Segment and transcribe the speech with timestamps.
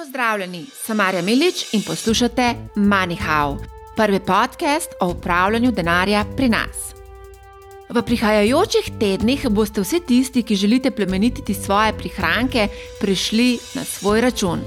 [0.00, 3.58] Pozdravljeni, sem Marja Milič in poslušate MoneyHow,
[3.96, 6.99] prvi podcast o upravljanju denarja pri nas.
[7.90, 12.68] V prihajajočih tednih boste vsi tisti, ki želite plemenititi svoje prihranke,
[13.00, 14.60] prišli na svoj račun.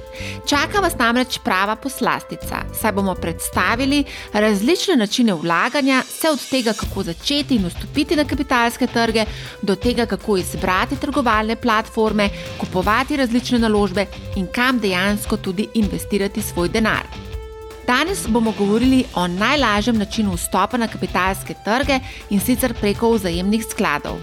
[0.48, 4.04] Čaka vas namreč prava poslastica, saj bomo predstavili
[4.34, 9.26] različne načine vlaganja, vse od tega, kako začeti in vstopiti na kapitalske trge,
[9.62, 12.30] do tega, kako izbrati trgovalne platforme,
[12.60, 14.06] kupovati različne naložbe
[14.36, 17.33] in kam dejansko tudi investirati svoj denar.
[17.88, 24.20] Danes bomo govorili o najlažjem načinu vstopa na kapitalske trge in sicer preko vzajemnih skladov.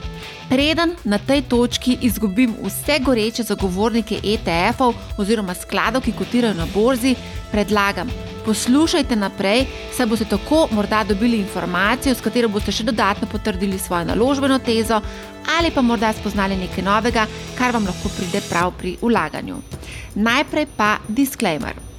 [0.48, 7.14] Preden na tej točki izgubim vse goreče zagovornike ETF-ov oziroma skladov, ki kotirajo na borzi,
[7.52, 8.08] predlagam,
[8.44, 14.04] poslušajte naprej, saj boste tako morda dobili informacijo, s katero boste še dodatno potrdili svojo
[14.04, 15.00] naložbeno tezo
[15.58, 17.26] ali pa morda spoznali nekaj novega,
[17.58, 19.60] kar vam lahko pride prav pri ulaganju.
[20.14, 21.89] Najprej pa disclaimer.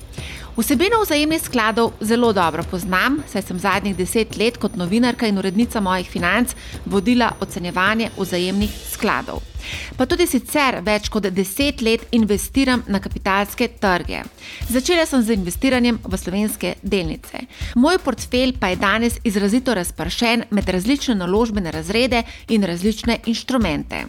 [0.58, 5.80] Vsebino vzajemnih skladov zelo dobro poznam, saj sem zadnjih deset let kot novinarka in urednica
[5.80, 9.51] mojih financ vodila ocenjevanje vzajemnih skladov
[9.98, 14.24] pa tudi sicer več kot deset let investiram na kapitalske trge.
[14.70, 17.46] Začela sem z investiranjem v slovenske delnice.
[17.76, 24.06] Moj portfelj pa je danes izrazito razpršen med različne naložbene razrede in različne inštrumente.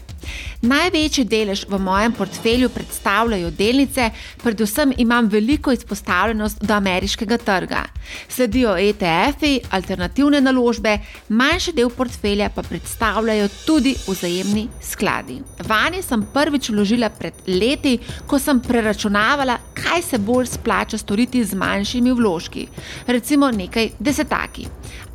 [0.63, 4.11] Največji delež v mojem portfelju predstavljajo delnice,
[4.43, 7.83] predvsem imam veliko izpostavljenost do ameriškega trga.
[8.29, 15.42] Sledijo ETF-i, alternativne naložbe, manjši del portfelja pa predstavljajo tudi vzajemni skladi.
[15.69, 21.55] Vanje sem prvič vložila pred leti, ko sem preračunavala, kaj se bolj splača storiti z
[21.55, 22.67] manjšimi vložki,
[23.07, 24.67] recimo nekaj desetaki,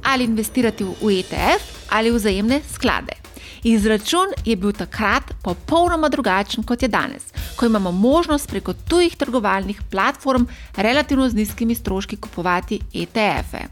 [0.03, 3.27] ali investirati v ETF ali vzajemne sklade.
[3.63, 7.23] Izračun je bil takrat popolnoma drugačen kot je danes,
[7.55, 13.67] ko imamo možnost preko tujih trgovalnih platform relativno z nizkimi stroški kupovati ETF-e.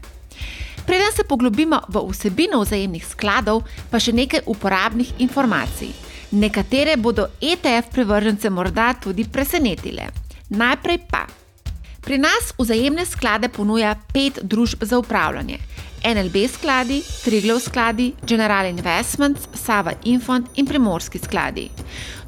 [0.86, 6.05] Preden se poglobimo v vsebino vzajemnih skladov, pa še nekaj uporabnih informacij.
[6.30, 10.08] Nekatere bodo ETF privržence morda tudi presenetile.
[10.48, 11.26] Najprej pa.
[12.00, 15.58] Pri nas vzajemne sklade ponuja pet družb za upravljanje:
[16.04, 21.70] NLB skladi, Triglav skladi, General Investments, Sava Infond in Primorski skladi.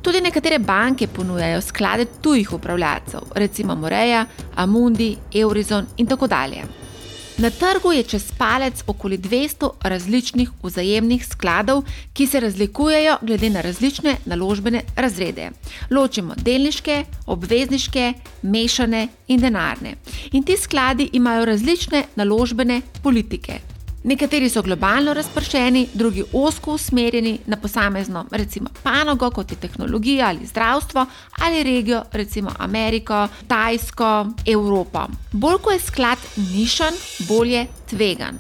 [0.03, 6.88] Tudi nekatere banke ponujajo sklade tujih upravljalcev, recimo Moreja, Amundi, Eurizon in tako dalje.
[7.38, 13.60] Na trgu je čez palec okoli 200 različnih vzajemnih skladov, ki se razlikujejo glede na
[13.60, 15.50] različne naložbene razrede.
[15.91, 18.12] Ločimo delniške, obvezniške,
[18.43, 19.94] mešane in denarne.
[20.32, 23.78] In ti skladi imajo različne naložbene politike.
[24.04, 30.47] Nekateri so globalno razpršeni, drugi osko usmerjeni na posamezno, recimo panogo, kot je tehnologija ali
[30.47, 31.06] zdravstvo,
[31.38, 35.06] ali regijo, recimo Ameriko, Tajsko, Evropo.
[35.32, 36.94] Bolj ko je sklad nišen,
[37.28, 38.38] bolj je tvegan.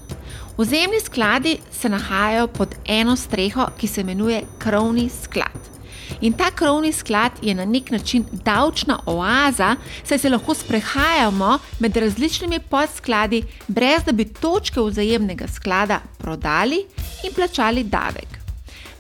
[0.58, 5.77] Vzemni skladi se nahajajo pod eno streho, ki se imenuje krovni sklad.
[6.20, 11.96] In ta krovni sklad je na nek način davčna oaza, saj se lahko sprehajamo med
[11.96, 16.84] različnimi podskladi, brez da bi točke vzajemnega sklada prodali
[17.24, 18.38] in plačali davek.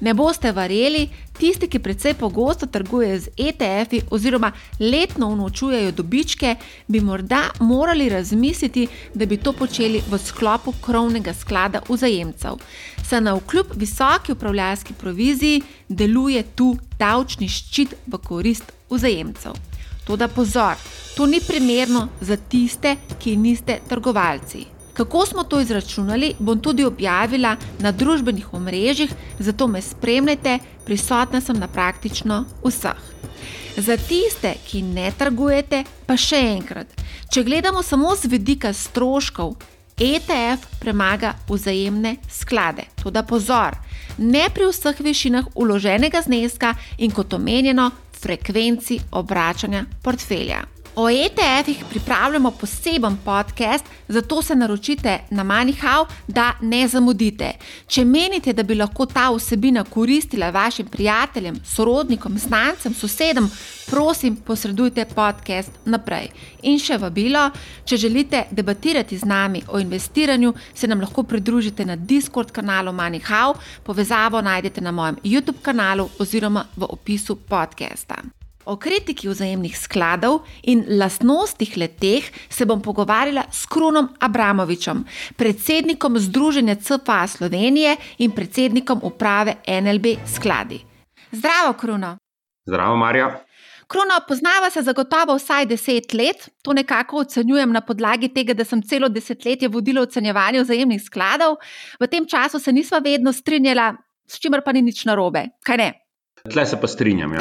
[0.00, 1.08] Ne boste verjeli,
[1.38, 6.54] tisti, ki precej pogosto trgujejo z ETF-i oziroma letno unočujejo dobičke,
[6.86, 12.62] bi morda morali razmisliti, da bi to počeli v sklopu krovnega sklada vzajemcev.
[13.08, 19.54] Saj na vkljub visoki upravljalski proviziji deluje tu davčni ščit v korist vzajemcev.
[20.04, 20.76] Toda pozor,
[21.16, 24.66] to ni primerno za tiste, ki niste trgovalci.
[24.92, 31.56] Kako smo to izračunali, bom tudi objavila na družbenih omrežjih, zato me spremljajte, prisotna sem
[31.56, 33.00] na praktično vseh.
[33.76, 36.92] Za tiste, ki ne trgujete, pa še enkrat,
[37.32, 39.54] če gledamo samo z vidika stroškov,
[40.00, 42.82] ETF premaga vzajemne sklade.
[43.02, 43.74] Toda pozor,
[44.18, 50.62] ne pri vseh višinah uloženega zneska in kot omenjeno, frekvenci obračanja portfelja.
[51.00, 57.52] O ETF-ih pripravljamo poseben podcast, zato se naročite na MoneyHow, da ne zamudite.
[57.86, 63.46] Če menite, da bi lahko ta vsebina koristila vašim prijateljem, sorodnikom, znancem, sosedom,
[63.86, 66.32] prosim, posredujte podcast naprej.
[66.62, 67.44] In še vabilo,
[67.84, 73.54] če želite debatirati z nami o investiranju, se nam lahko pridružite na Discord kanalu MoneyHow,
[73.86, 78.37] povezavo najdete na mojem YouTube kanalu oziroma v opisu podcasta.
[78.68, 85.04] O kritiki vzajemnih skladov in lastnostih leteh se bom pogovarjala s Krunom Abramovičem,
[85.36, 90.82] predsednikom Združenja CFA Slovenije in predsednikom uprave NLB skladi.
[91.32, 92.16] Zdravo, Kruno.
[92.68, 93.28] Zdravo, Marja.
[93.86, 96.48] Krono, poznava se zagotovo vsaj deset let.
[96.62, 101.56] To nekako ocenjujem na podlagi tega, da sem celo desetletje vodila ocenjevanje vzajemnih skladov.
[102.00, 103.94] V tem času se nisva vedno strinjala,
[104.28, 105.46] s čimer pa ni nič narobe.
[105.64, 105.88] Kaj ne?
[106.52, 107.40] Tle se pa strinjam, ja.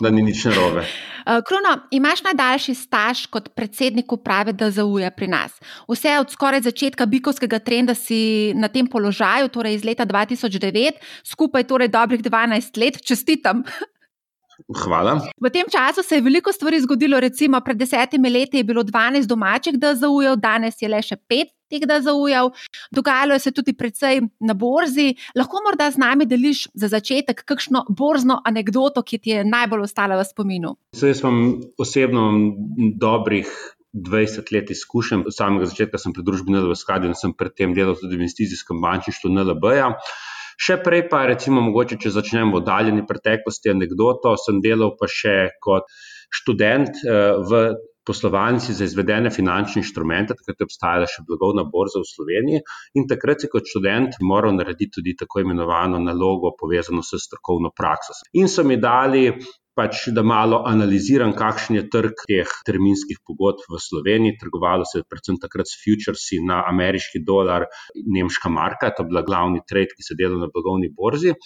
[0.00, 0.84] da ni nič narobe.
[1.20, 5.52] Eh, Krono, imaš najdaljši staž kot predsednik uprave DZU-ja pri nas.
[5.84, 11.68] Vse od skoraj začetka bikovskega trenda si na tem položaju, torej iz leta 2009, skupaj
[11.68, 13.62] torej dobrih 12 let, čestitam.
[14.82, 15.20] Hvala.
[15.36, 19.28] V tem času se je veliko stvari zgodilo, recimo pred desetimi leti je bilo 12
[19.28, 22.52] domačih DZU-jev, danes je le še pet teh DZU-jev.
[22.92, 25.14] Dogajalo se je tudi precej na borzi.
[25.38, 30.18] Lahko morda z nami deliš za začetek kakšno borzno anegdoto, ki ti je najbolj ostala
[30.20, 30.76] v spominu?
[30.96, 32.30] Jaz sem osebno
[32.98, 33.50] dobrih.
[33.90, 37.96] 20 let izkušenj, od samega začetka sem pri družbi NLB skladil in sem predtem delal
[37.98, 39.88] tudi v investicijskem bančništvu NLB-ja.
[40.60, 45.56] Še prej pa, recimo, mogoče, če začnemo v oddaljeni preteklosti, anegdoto, sem delal pa še
[45.64, 45.88] kot
[46.30, 47.62] študent uh, v
[48.06, 52.62] poslovalnici za izvedene finančne inštrumente, takrat je obstajala še blagovna borza v Sloveniji
[52.98, 58.16] in takrat si kot študent moral narediti tudi tako imenovano nalogo povezano s strokovno prakso.
[58.32, 59.28] In so mi dali
[59.80, 64.36] pač, da malo analiziram, kakšen je trg teh terminskih pogodb v Sloveniji.
[64.40, 69.24] Trgovalo se je predvsem takrat s futuresi na ameriški dolar, nemška marka, to je bila
[69.26, 71.36] glavni trade, ki se dela na blagovni borzi.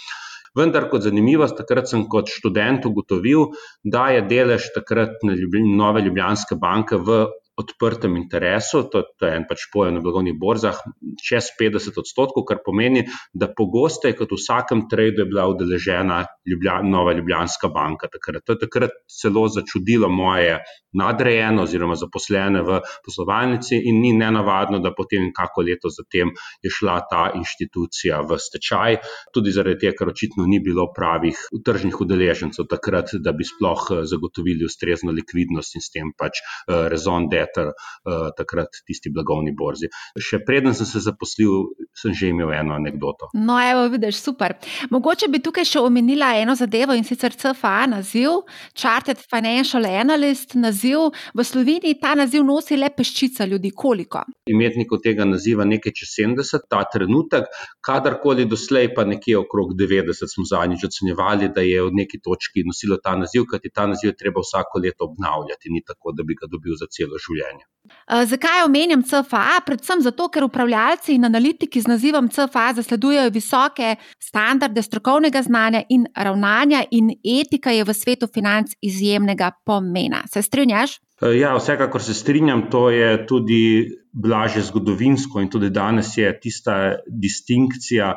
[0.55, 3.49] Vendar, kot zanimivost, takrat sem kot študent ugotovil,
[3.83, 7.25] da je delež takrat nove Ljubljanske banke v
[7.57, 10.79] odprtem interesu, to, to je en pač pojem na blagovnih borzah,
[11.23, 16.91] čez 50 odstotkov, kar pomeni, da pogosteje kot v vsakem tradu je bila udeležena Ljubljan,
[16.91, 18.11] Nova Ljubljanska banka.
[18.11, 18.45] Takrat.
[18.47, 20.59] To je takrat celo začudilo moje
[20.95, 26.31] nadrejene oziroma zaposlene v poslovalnici in ni nenavadno, da potem kako leto zatem
[26.63, 28.99] je šla ta inštitucija v stečaj,
[29.35, 34.03] tudi zaradi tega, ker očitno ni bilo pravih tržnih udeležencev takrat, da bi sploh eh,
[34.11, 39.55] zagotovili ustrezno likvidnost in s tem pač uh, rezon de veter uh, takrat tisti blagovni
[39.57, 39.91] borzi.
[40.19, 43.31] Še preden sem se zaposlil, sem že imel eno anegdoto.
[43.35, 44.57] No, evo, vidiš, super.
[44.95, 48.43] Mogoče bi tukaj še omenila eno zadevo in sicer CFA naziv,
[48.75, 51.11] Chartered Financial Analyst naziv.
[51.35, 53.73] V Sloveniji ta naziv nosi le peščica ljudi.
[53.75, 54.23] Koliko?
[54.51, 57.49] Imetnikov tega naziva nekaj čez 70, ta trenutek,
[57.85, 63.01] kadarkoli doslej pa nekje okrog 90 smo zadnjič ocenjevali, da je od neki točki nosilo
[63.03, 66.47] ta naziv, kajti ta naziv je treba vsako leto obnavljati, ni tako, da bi ga
[66.51, 67.67] dobil za celo življenje življenja.
[67.85, 69.61] Eh, zakaj omenjam CFA?
[69.67, 76.07] Predvsem zato, ker upravljalci in analitiki z nazivom CFA zasledujejo visoke standarde strokovnega znanja in
[76.17, 80.23] ravnanja, in etika je v svetu financ izjemnega pomena.
[80.33, 80.99] Se strinjaš?
[81.23, 86.97] Eh, ja, vsekakor se strinjam, to je tudi blaže zgodovinsko in tudi danes je tista
[87.07, 88.15] distinkcija,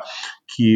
[0.48, 0.68] ki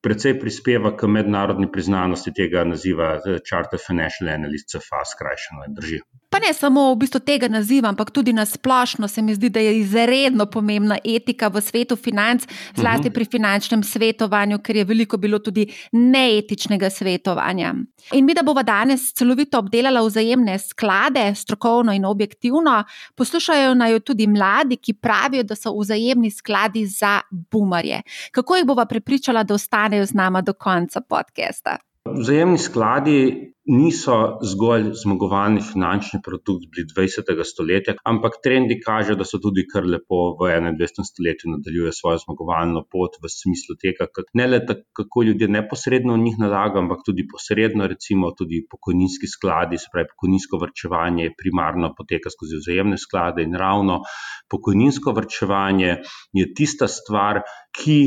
[0.00, 5.98] precej prispeva k mednarodni priznanosti tega naziva eh, Charter Financial Analyst, CFA, skrajšano in drži.
[6.30, 9.60] Pa ne samo v bistvu tega naziva, ampak tudi na splošno se mi zdi, da
[9.62, 13.14] je izredno pomembna etika v svetu financ, zlasti uh -huh.
[13.14, 17.74] pri finančnem svetovanju, ker je veliko bilo tudi neetičnega svetovanja.
[18.12, 22.84] In mi, da bomo danes celovito obdelali vzajemne sklade, strokovno in objektivno,
[23.16, 28.02] poslušajo naj tudi mladi, ki pravijo, da so vzajemni skladi za bumarje.
[28.32, 31.76] Kako jih bova prepričala, da ostanejo z nama do konca podcasta?
[32.04, 34.16] Vzajemni skladi niso
[34.46, 37.42] zgolj zmagovalni finančni produkt bili 20.
[37.50, 41.06] stoletja, ampak trendi kažejo, da so tudi kar lepo v 21.
[41.10, 44.06] stoletju nadaljuje svojo zmagovalno pot v smislu tega,
[44.38, 44.60] ne le
[44.98, 50.12] kako ljudje neposredno v njih nalagajo, ampak tudi posredno, recimo tudi pokojninski skladi, se pravi
[50.14, 54.02] pokojninsko vrčevanje primarno poteka skozi vzajemne sklade in ravno
[54.50, 55.98] pokojninsko vrčevanje
[56.32, 57.42] je tista stvar,
[57.76, 57.98] ki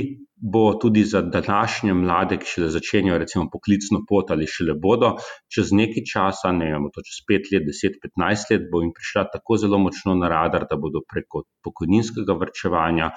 [0.42, 5.16] bo tudi za današnje mlade, ki šele začenjajo recimo poklicno pot ali šele bodo,
[5.54, 9.26] čez nekaj časa, ne vem, to čez 5 let, 10, 15 let, bo jim prišla
[9.34, 13.12] tako zelo močno na radar, da bodo preko pokojninskega vrčevanja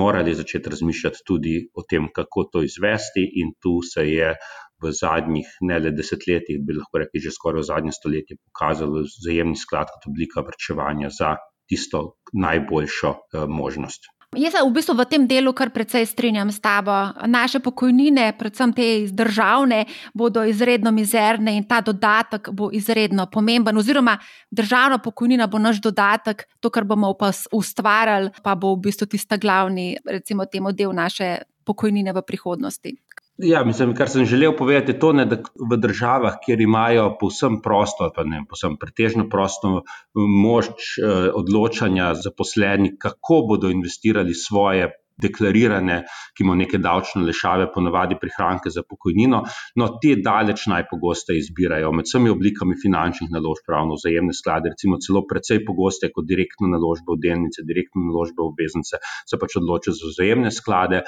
[0.00, 4.34] morali začeti razmišljati tudi o tem, kako to izvesti in tu se je
[4.82, 9.58] v zadnjih ne le desetletjih, bi lahko rekli že skoraj v zadnjem stoletju, pokazalo zajemni
[9.58, 11.34] sklad kot oblika vrčevanja za
[11.68, 14.06] tisto najboljšo uh, možnost.
[14.36, 16.92] Jaz se v bistvu v tem delu kar precej strinjam s tabo.
[17.24, 23.76] Naše pokojnine, predvsem te državne, bodo izredno mizerne in ta dodatek bo izredno pomemben.
[23.76, 24.18] Oziroma,
[24.52, 29.40] državna pokojnina bo naš dodatek, to, kar bomo pa ustvarjali, pa bo v bistvu tista
[29.40, 32.92] glavni, recimo, temu del naše pokojnine v prihodnosti.
[33.38, 35.36] Ja, mislim, kar sem želel povedati, je to, ne, da
[35.70, 40.66] v državah, kjer imajo povsem prosto, pa ne povsem pretežno prosto moč
[40.98, 44.90] eh, odločanja zaposleni, kako bodo investirali svoje
[45.22, 46.02] deklarirane,
[46.36, 49.42] ki imajo neke davčne lešave, ponavadi prihranke za pokojnino.
[49.80, 55.24] No, te daleč najpogosteje izbirajo med vsemi oblikami finančnih naložb, ravno vzajemne sklade, recimo celo
[55.28, 60.12] precej pogosteje kot direktne naložbe v delnice, direktne naložbe v obveznice, se pač odločijo za
[60.12, 61.02] vzajemne sklade,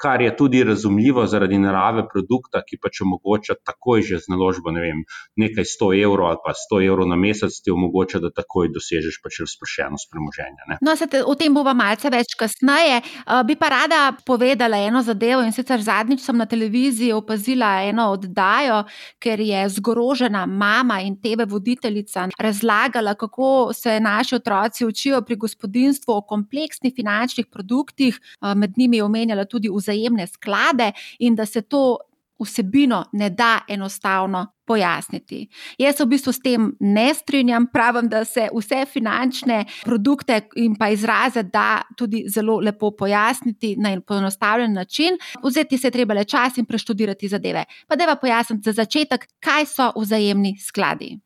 [0.00, 4.82] kar je tudi razumljivo zaradi narave produkta, ki pač omogoča takoj že z naložbo, ne
[4.82, 5.02] vem,
[5.40, 9.40] nekaj 100 evrov ali pa 100 evrov na mesec, ti omogoča, da takoj dosežeš pač
[9.44, 10.78] razpršenost premoženja.
[10.84, 13.00] No, se te, o tem bomo malce več kasneje.
[13.24, 18.10] Uh, bi pa rada povedala eno zadevo in sicer zadnjič sem na televiziji opazila eno
[18.12, 18.84] oddajo,
[19.18, 26.12] ker je zgrožena mama in tebe voditeljica razlagala, kako se naši otroci učijo pri gospodinstvu
[26.14, 31.62] o kompleksnih finančnih produktih, uh, med njimi je omenjala tudi vzajemne sklade in da se
[31.62, 31.98] to
[32.40, 35.48] vsebino ne da enostavno pojasniti.
[35.78, 40.76] Jaz se v bistvu s tem ne strinjam, pravim, da se vse finančne produkte in
[40.78, 45.18] pa izraze da tudi zelo lepo pojasniti na en poenostavljen način.
[45.44, 47.64] Vzeti se je treba le čas in preštudirati zadeve.
[47.88, 51.18] Pa da va pojasniti za začetek, kaj so vzajemni skladi.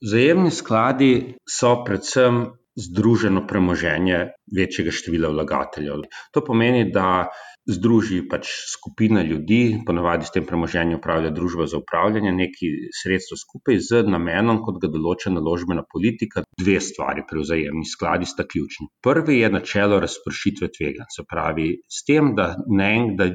[0.00, 2.46] Vzajemni skladi so predvsem
[2.78, 4.18] združeno premoženje
[4.56, 6.04] večjega števila vlagateljev.
[6.32, 7.26] To pomeni, da
[7.68, 13.80] združi pač skupina ljudi, ponavadi s tem premoženjem upravlja družba za upravljanje neki sredstva skupaj
[13.84, 16.44] z namenom, kot ga določa naložbena politika.
[16.58, 18.88] Dve stvari pri vzajemnih skladih sta ključni.
[19.04, 23.28] Prvi je načelo razpršitve tvega, se pravi, s tem, da, ne, da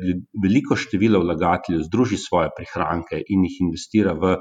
[0.43, 4.39] veliko število vlagateljev združi svoje prihranke in jih investira v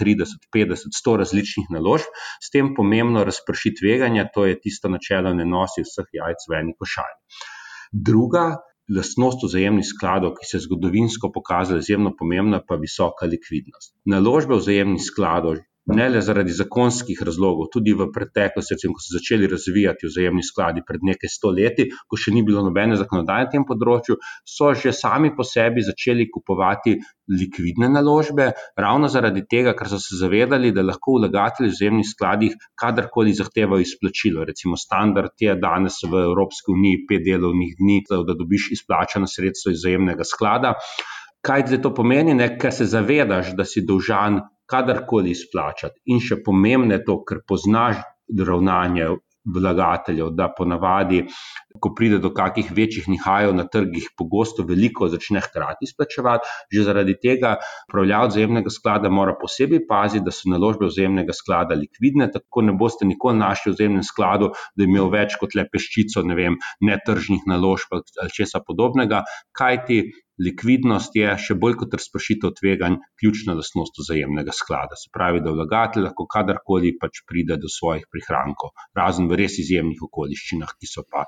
[0.00, 2.08] 30, 50, 100 različnih naložb,
[2.40, 6.74] s tem pomembno razprši tveganja, to je tisto načelo, ne nosi vseh jajc v eni
[6.76, 7.44] košari.
[7.92, 8.46] Druga
[8.88, 13.94] lastnost vzajemnih skladov, ki se je zgodovinsko pokazala izjemno pomembna, pa visoka likvidnost.
[14.04, 19.46] Naložbe vzajemnih skladov ne le zaradi zakonskih razlogov, tudi v preteklosti, recimo, ko so začeli
[19.50, 24.18] razvijati vzajemni skladi pred nekaj stoletji, ko še ni bilo nobene zakonodaje na tem področju,
[24.42, 26.96] so že sami po sebi začeli kupovati
[27.30, 32.58] likvidne naložbe, ravno zaradi tega, ker so se zavedali, da lahko vlagatelji v vzajemnih skladih
[32.78, 34.46] kadarkoli zahtevajo izplačilo.
[34.46, 39.84] Recimo, standard je danes v Evropski uniji pet delovnih dni, da dobiš izplačana sredstva iz
[39.84, 40.74] vzajemnega sklada.
[41.46, 42.34] Kaj zdaj to pomeni?
[42.34, 42.48] Ne?
[42.58, 44.40] Ker se zavedaš, da si dolžan
[44.70, 46.00] kadarkoli izplačati.
[46.12, 49.14] In še pomembne to, ker poznaš ravnanje
[49.54, 51.20] vlagateljev, da ponavadi,
[51.80, 56.48] ko pride do kakih večjih nihajev na trgih, pogosto veliko začne hkrati izplačevati.
[56.74, 57.56] Že zaradi tega
[57.88, 63.06] upravljalec vzajemnega sklada mora posebej paziti, da so naložbe vzajemnega sklada likvidne, tako ne boste
[63.06, 67.46] nikoli našli v vzajemnem skladu, da je imel več kot le peščico, ne vem, netržnih
[67.46, 69.22] naložb ali česa podobnega,
[69.56, 70.02] kajti
[70.42, 74.98] likvidnost je še bolj kot razpršitev tveganj ključna lastnost vzajemnega sklada.
[75.00, 80.04] Se pravi, da vlagatelj lahko kadarkoli pač pride do svojih prihrankov, razen v res izjemnih
[80.08, 81.26] okoliščinah, ki so pa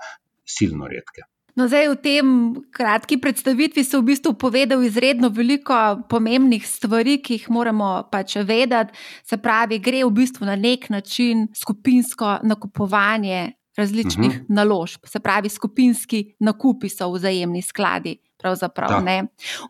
[0.48, 1.26] silno redke.
[1.58, 2.26] No, zdaj, v tem
[2.70, 5.74] kratki predstavitvi so v bistvu povedal izredno veliko
[6.06, 8.94] pomembnih stvari, ki jih moramo pač vedeti.
[9.26, 14.44] Se pravi, gre v bistvu na nek način skupinsko nakupovanje različnih uh mhm.
[14.44, 14.54] -huh.
[14.54, 18.16] naložb, se pravi, skupinski nakupi so vzajemni skladi.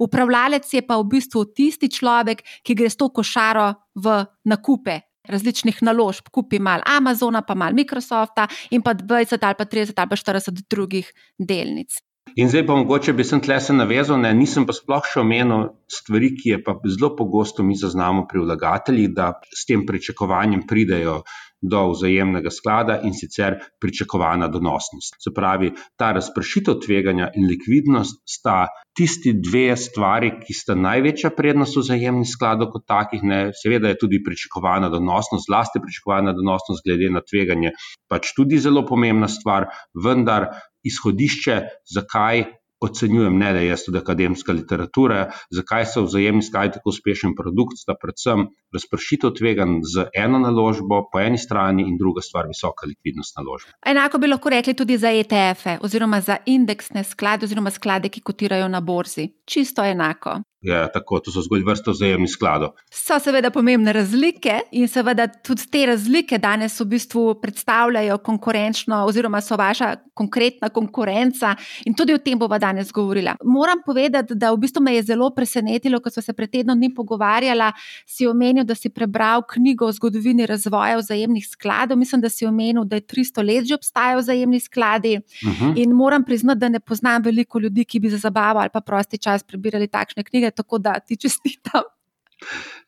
[0.01, 5.01] Upravljalec je pa v bistvu tisti človek, ki gre s to košaro v nakupe.
[5.29, 10.09] Različnih naložb, kupi malo Amazona, pa malo Microsofta, in pa 20 ali pa 30 ali
[10.09, 12.01] pa 40 drugih delnic.
[12.37, 15.69] In zdaj pa mogoče bi sem tle se navezal, ne, nisem pa sploh še omenil
[15.89, 21.23] stvari, ki je pa zelo pogosto mi zaznamo pri vlagateljih, da s tem pričakovanjem pridejo
[21.61, 25.17] do vzajemnega sklada in sicer pričakovana donosnost.
[25.23, 31.79] Se pravi, ta razpršitev tveganja in likvidnost sta tisti dve stvari, ki sta največja prednost
[31.79, 33.23] vzajemnih skladov kot takih.
[33.23, 33.41] Ne.
[33.59, 37.75] Seveda je tudi pričakovana donosnost, zlasti pričakovana donosnost glede na tveganje,
[38.11, 40.51] pač tudi zelo pomembna stvar, vendar
[40.87, 41.61] izhodišče,
[41.95, 42.45] zakaj
[42.81, 47.97] ocenjujem, ne da jaz tudi akademska literatura, zakaj so vzajemni skladi tako uspešen produkt, sta
[48.03, 53.73] predvsem razpršitev tvegan z eno naložbo po eni strani in druga stvar visoka likvidnost naložbe.
[53.87, 58.69] Enako bi lahko rekli tudi za ETF-e oziroma za indeksne sklade oziroma sklade, ki kotirajo
[58.69, 59.29] na borzi.
[59.45, 60.41] Čisto enako.
[60.61, 62.73] Ja, tako, to so zgolj vrsto vzajemnih skladov.
[62.91, 69.39] So seveda pomembne razlike in seveda tudi te razlike danes v bistvu predstavljajo konkurenčno, oziroma
[69.41, 71.53] so vaša konkretna konkurenca
[71.87, 73.37] in tudi o tem bova danes govorila.
[73.45, 76.91] Moram povedati, da v bistvu me je zelo presenetilo, ko smo se pred tednom dni
[76.95, 77.71] pogovarjala,
[78.07, 81.99] si omenil, da si prebral knjigo o zgodovini razvoja vzajemnih skladov.
[81.99, 85.15] Mislim, da si omenil, da je 300 let že obstajajo vzajemni skladi.
[85.19, 85.65] Uh mhm.
[85.65, 85.83] -huh.
[85.83, 89.19] In moram priznati, da ne poznam veliko ljudi, ki bi za zabavo ali pa prosti
[89.19, 91.87] čas prebirali takšne knjige tako da ti čestitam.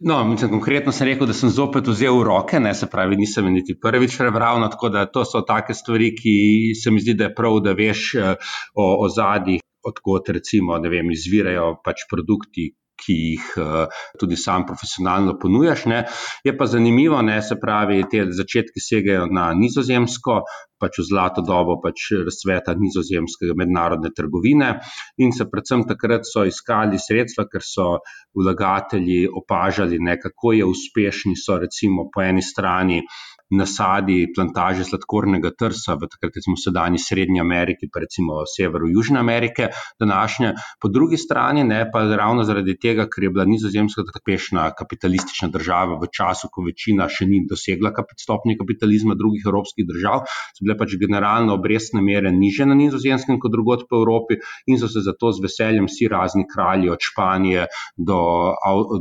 [0.00, 3.48] No, mislim, konkretno sem rekel, da sem zopet vzel v roke, ne se pravi, nisem
[3.52, 4.60] niti prvič prebral.
[4.62, 6.34] No, tako da to so take stvari, ki
[6.78, 11.10] se mi zdi, da je prav, da veš eh, o, o zadnjih, odkot recimo, vem,
[11.10, 15.86] izvirajo pač produkti, ki jih uh, tudi sam profesionalno ponujaš.
[15.90, 16.04] Ne.
[16.44, 20.40] Je pa zanimivo, ne, se pravi, te začetki segajo na nizozemsko,
[20.80, 24.70] pač v zlato dobo pač razcveta nizozemskega mednarodne trgovine
[25.20, 27.88] in se predvsem takrat so iskali sredstva, ker so
[28.36, 33.02] vlagatelji opažali, ne, kako je uspešni so recimo po eni strani
[33.50, 39.70] nasadi plantaže sladkornega trsa v takrat recimo sedajni Srednji Ameriki, pa recimo severu Južne Amerike,
[40.00, 40.54] današnje.
[40.80, 45.48] Po drugi strani ne, pa ravno zaradi tega, ker je bila nizozemska tako pešna kapitalistična
[45.48, 50.76] država v času, ko večina še ni dosegla stopnje kapitalizma drugih evropskih držav, so bile
[50.78, 55.32] pač generalno obrestne mere niže na nizozemskem kot drugot po Evropi in so se zato
[55.32, 57.66] z veseljem vsi razni kralji od Španije
[57.96, 58.20] do,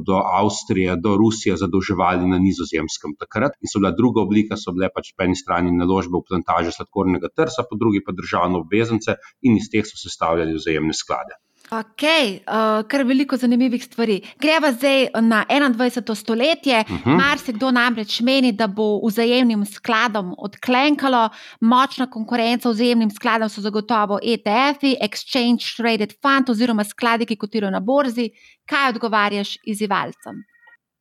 [0.05, 4.71] do Avstrije do Rusije zadolževali na nizozemskem takrat in so bila druga oblika oblika so
[4.71, 9.19] bile pač po eni strani naložbe v plantaže sladkornega trsa, po drugi pa državne obveznice
[9.41, 11.35] in iz teh so sestavljali vzajemne sklade.
[11.69, 14.15] Ok, uh, kar veliko zanimivih stvari.
[14.41, 16.15] Greva zdaj na 21.
[16.15, 16.79] stoletje.
[16.81, 17.09] Uh mhm.
[17.09, 17.17] -huh.
[17.17, 21.29] Marsikdo namreč meni, da bo vzajemnim skladom odklenkalo,
[21.61, 27.79] močna konkurenca vzajemnim skladom so zagotovo ETF-i, Exchange Traded Fund oziroma skladi, ki kotirajo na
[27.79, 28.29] borzi.
[28.65, 30.41] Kaj odgovarjaš izzivalcem?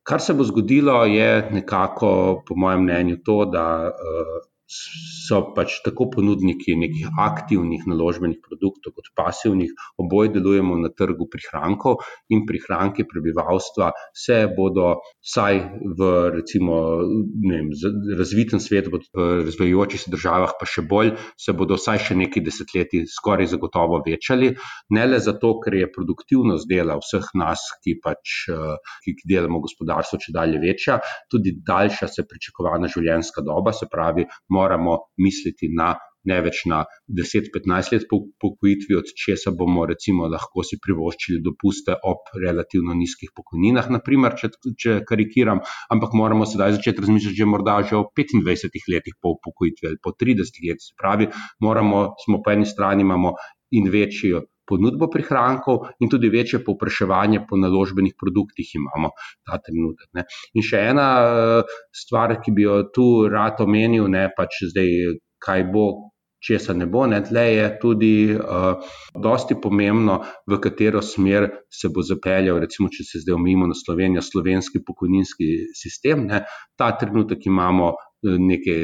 [0.09, 2.09] Kar se bo zgodilo, je nekako,
[2.47, 4.39] po mojem mnenju, to, da uh,
[4.69, 12.03] so pač tako ponudniki nekih aktivnih naložbenih produktov, kot pasivnih, oboje delujemo na trgu prihrankov
[12.29, 15.59] in prihranki prebivalstva se bodo, vsaj
[15.97, 16.79] v recimo,
[17.45, 17.71] vem,
[18.19, 23.07] razvitem svetu, v razvijajočih se državah, pa še bolj, se bodo vsaj še nekaj desetletij
[23.09, 24.53] skoraj zagotovo večali.
[24.95, 28.37] Ne le zato, ker je produktivnost dela vseh nas, ki pač
[29.05, 30.99] ki delamo gospodarstvo, če dalje večja,
[31.31, 34.25] tudi daljša se pričakovana življenjska doba, se pravi,
[34.59, 35.95] moramo misliti na
[36.27, 36.81] ne več na
[37.19, 43.31] 10-15 let po pokojitvi, od česa bomo recimo lahko si privoščili dopuste ob relativno nizkih
[43.35, 44.51] pokojninah, naprimer, če,
[44.83, 45.63] če karikiram,
[45.95, 50.11] ampak moramo sedaj začeti razmišljati že morda že o 25 letih po pokojitvi ali po
[50.11, 50.91] 30 letih.
[50.99, 51.29] Pravi,
[51.63, 53.35] moramo, smo po eni strani imamo
[53.71, 59.11] in večjo ponudbo prihrankov in tudi večje povpraševanje po naložbenih produktih imamo
[59.45, 60.11] ta trenutek.
[60.13, 60.27] Ne.
[60.53, 65.67] In še ena eh, stvar, ki bi jo tu rad omenil, ne pač zdaj, kaj
[65.73, 65.89] bo.
[66.39, 72.61] Česa ne bo, ne je tudi uh, dosti pomembno, v katero smer se bo zapeljal,
[72.63, 76.23] recimo, če se zdaj omejimo na Slovenijo, slovenski pokojninski sistem.
[76.31, 76.45] Ne.
[76.79, 77.91] Ta trenutek imamo
[78.23, 78.79] nekaj,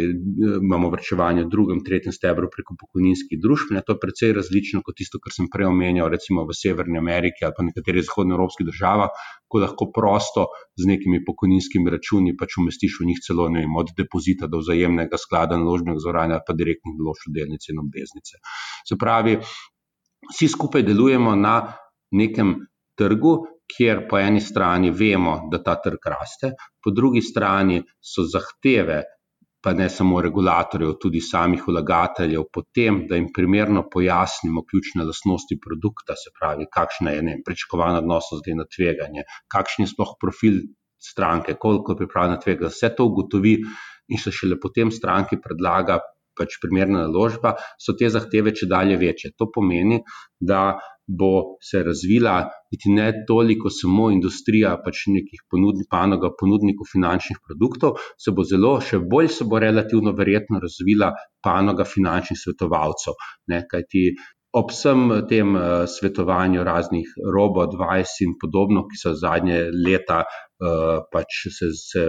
[0.61, 3.73] imamo vrčevanje v drugem, tretjem stebru preko pokojninskih družb.
[3.75, 7.55] To je precej različno kot tisto, kar sem prej omenjal, recimo v Severni Ameriki ali
[7.57, 9.11] pa nekaterih zahodnoevropskih državah,
[9.51, 10.47] ko lahko prosto
[10.79, 15.19] z nekimi pokojninskimi računi pač umestiš v njih celo ne vem, od depozita do vzajemnega
[15.19, 18.39] sklada naložbenega zavarovanja ali pa direktnih naložb v delnice in obveznice.
[18.87, 19.35] Se pravi,
[20.31, 21.57] vsi skupaj delujemo na
[22.15, 22.55] nekem
[22.95, 29.01] trgu, kjer po eni strani vemo, da ta trg raste, po drugi strani so zahteve
[29.65, 36.13] pa ne samo regulatorjev, tudi samih vlagateljev, potem, da jim primerno pojasnimo ključne lastnosti produkta,
[36.21, 40.61] se pravi, kakšna je pričakovana odnosnost glede na tveganje, kakšen je sploh profil
[41.01, 43.55] stranke, koliko je pripravljena tvega, vse to ugotovi
[44.07, 45.97] in se šele potem stranki predlaga
[46.37, 49.33] pač primerna naložba, so te zahteve če dalje večje.
[49.39, 50.01] To pomeni,
[50.39, 57.37] da bo se razvila niti ne toliko samo industrija pač nekih ponudnikov, panoga ponudnikov finančnih
[57.45, 61.11] produktov, se bo zelo, še bolj se bo relativno verjetno razvila
[61.45, 63.13] panoga finančnih svetovalcev.
[63.53, 64.07] Ne, kajti
[64.55, 71.41] ob vsem tem uh, svetovanju raznih robo-advice in podobno, ki so zadnje leta uh, pač
[71.51, 72.05] se, se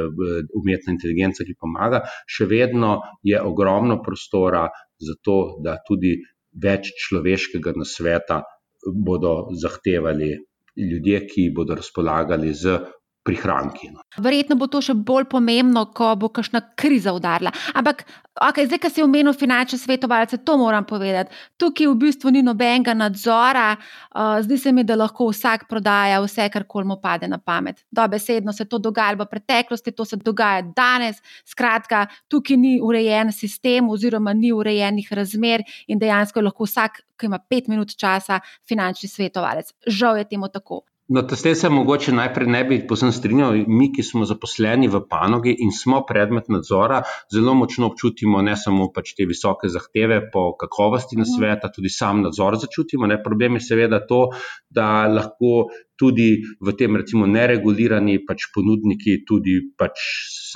[0.54, 4.66] umetna inteligenca, ki pomaga, še vedno je ogromno prostora
[4.98, 6.14] za to, da tudi
[6.62, 8.40] več človeškega nasveta
[8.86, 10.30] bodo zahtevali
[10.76, 12.78] ljudje, ki bodo razpolagali z
[13.26, 13.90] prihranki.
[13.90, 14.04] No.
[14.22, 17.50] Verjetno bo to še bolj pomembno, ko bo kakšna kriza udarila.
[17.76, 18.04] Ampak,
[18.48, 21.34] okay, zdaj, ki si omenil finančne svetovalce, to moram povedati.
[21.60, 26.48] Tukaj v bistvu ni nobenega nadzora, uh, zdi se mi, da lahko vsak prodaja vse,
[26.54, 27.82] kar kol mu pade na pamet.
[27.90, 31.20] Dobesedno se to dogaja v preteklosti, to se dogaja danes.
[31.44, 37.30] Skratka, tukaj ni urejen sistem, oziroma ni urejenih razmer, in dejansko je lahko vsak, ki
[37.30, 39.72] ima pet minut časa, finančni svetovalec.
[39.86, 40.84] Žal je temu tako.
[41.08, 43.60] No, s tem se mogoče najprej ne bi posebno strinjal.
[43.70, 46.98] Mi, ki smo zaposleni v panogi in smo predmet nadzora,
[47.32, 51.30] zelo močno občutimo ne samo pač te visoke zahteve po kakovosti na mhm.
[51.36, 53.06] sveta, tudi sam nadzor začutimo.
[53.06, 53.20] Ne.
[53.22, 54.24] Problem je seveda to,
[54.70, 60.00] da lahko tudi v tem, recimo, neregulirani pač ponudniki, tudi pač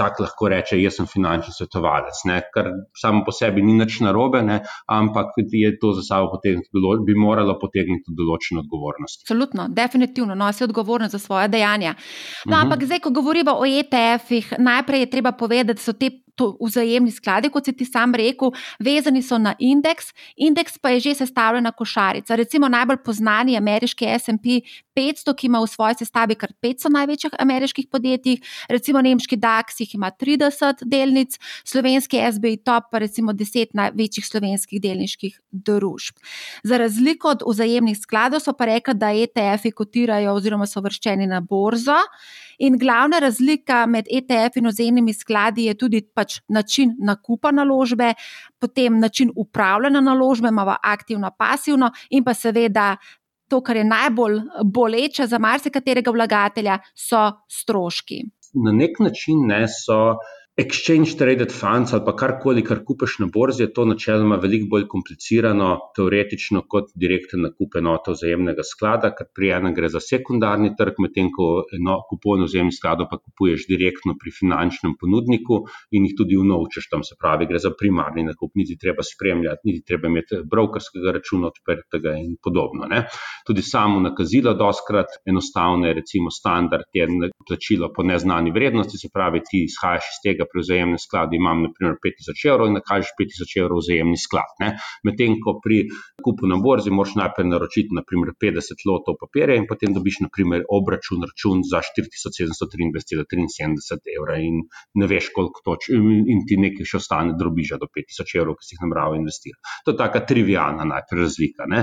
[0.00, 2.40] vsak lahko reče, jaz sem finančni svetovalec, ne?
[2.55, 4.61] kar samo po sebi ni nič narobe, ne?
[4.88, 6.70] ampak je to za sabo potegniti,
[7.07, 9.26] bi moralo potegniti določeno odgovornost.
[9.26, 11.96] Absolutno, definitivno nosi odgovornost za svoje dejanja.
[12.46, 12.61] No, mhm.
[12.62, 16.11] ampak zdaj, ko govorimo o ETF-ih, najprej je treba povedati, da so te
[16.61, 21.14] vzajemni skladi, kot si ti sam rekel, vezani so na indeks, indeks pa je že
[21.22, 22.37] sestavljena košarica.
[22.37, 24.46] Recimo najbolj znani ameriški SP
[24.96, 29.94] 500, ki ima v svoji sestavi kar 500 največjih ameriških podjetij, recimo nemški DAX jih
[29.94, 36.16] ima 30 delnic, slovenski SBI Top pa recimo 10 največjih slovenskih delniških družb.
[36.64, 41.40] Za razliko od vzajemnih skladov so pa rekli, da ETF-i kotirajo oziroma so vrščeni na
[41.40, 41.98] borzo.
[42.61, 48.12] In glavna razlika med ETF in ozemnimi skladi je tudi pač način nakupa naložbe,
[48.61, 52.96] potem način upravljanja naložbe, imamo aktivno, pasivno in pa seveda.
[53.51, 58.20] To, kar je najbolj boleče za marsikaterega vlagatelja, so stroški.
[58.62, 59.96] Na nek način ne, so
[60.56, 64.86] exchange traded funds ali pa karkoli, kar kupiš na borzi, je to načeloma veliko bolj
[64.92, 70.98] komplicirano, teoretično, kot direkten nakup enote vzajemnega sklada, ker pri enem gre za sekundarni trg,
[71.04, 75.62] medtem ko eno kupon vzajemnih skladov pa kupuješ direktno pri finančnem ponudniku
[75.96, 79.86] in jih tudi unovčeš tam, se pravi, gre za primarni nakup, niti treba spremljati, niti
[79.86, 82.90] treba imeti brokerskega računa odprtega in podobno.
[82.90, 83.04] Ne.
[83.46, 87.08] Tudi samo nakazilo, doskrat enostavno je, recimo, standard je
[87.48, 91.94] plačilo po neznani vrednosti, se pravi, ti izhajaš iz tega pri vzajemnem skladu imam naprimer
[92.04, 94.50] 5000 evrov in nakažeš 5000 evrov vzajemni sklad.
[95.06, 95.78] Medtem ko pri
[96.24, 101.18] kupu na borzi moraš najprej naročiti naprimer 50 lotov papirja in potem dobiš naprimer obračun
[101.26, 104.54] račun za 4723,73 evra in
[104.94, 108.74] ne veš koliko toč in ti nekaj še ostane drobiža do 5000 evrov, ki si
[108.74, 109.62] jih namerava investirati.
[109.86, 111.80] To je taka trivialna najprej razlika, ne?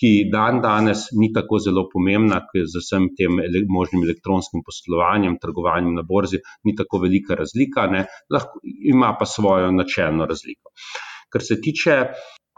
[0.00, 3.32] ki dan danes ni tako zelo pomembna, ker z vsem tem
[3.68, 7.86] možnim elektronskim poslovanjem, trgovanjem na borzi ni tako velika razlika.
[7.90, 7.99] Ne?
[8.32, 10.74] Lahko, ima pa svojo načelno razliko.
[11.30, 11.96] Kar se tiče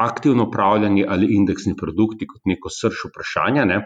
[0.01, 3.83] aktivno upravljanja ali indeksni produkti, kot neko srč vprašanja, ne,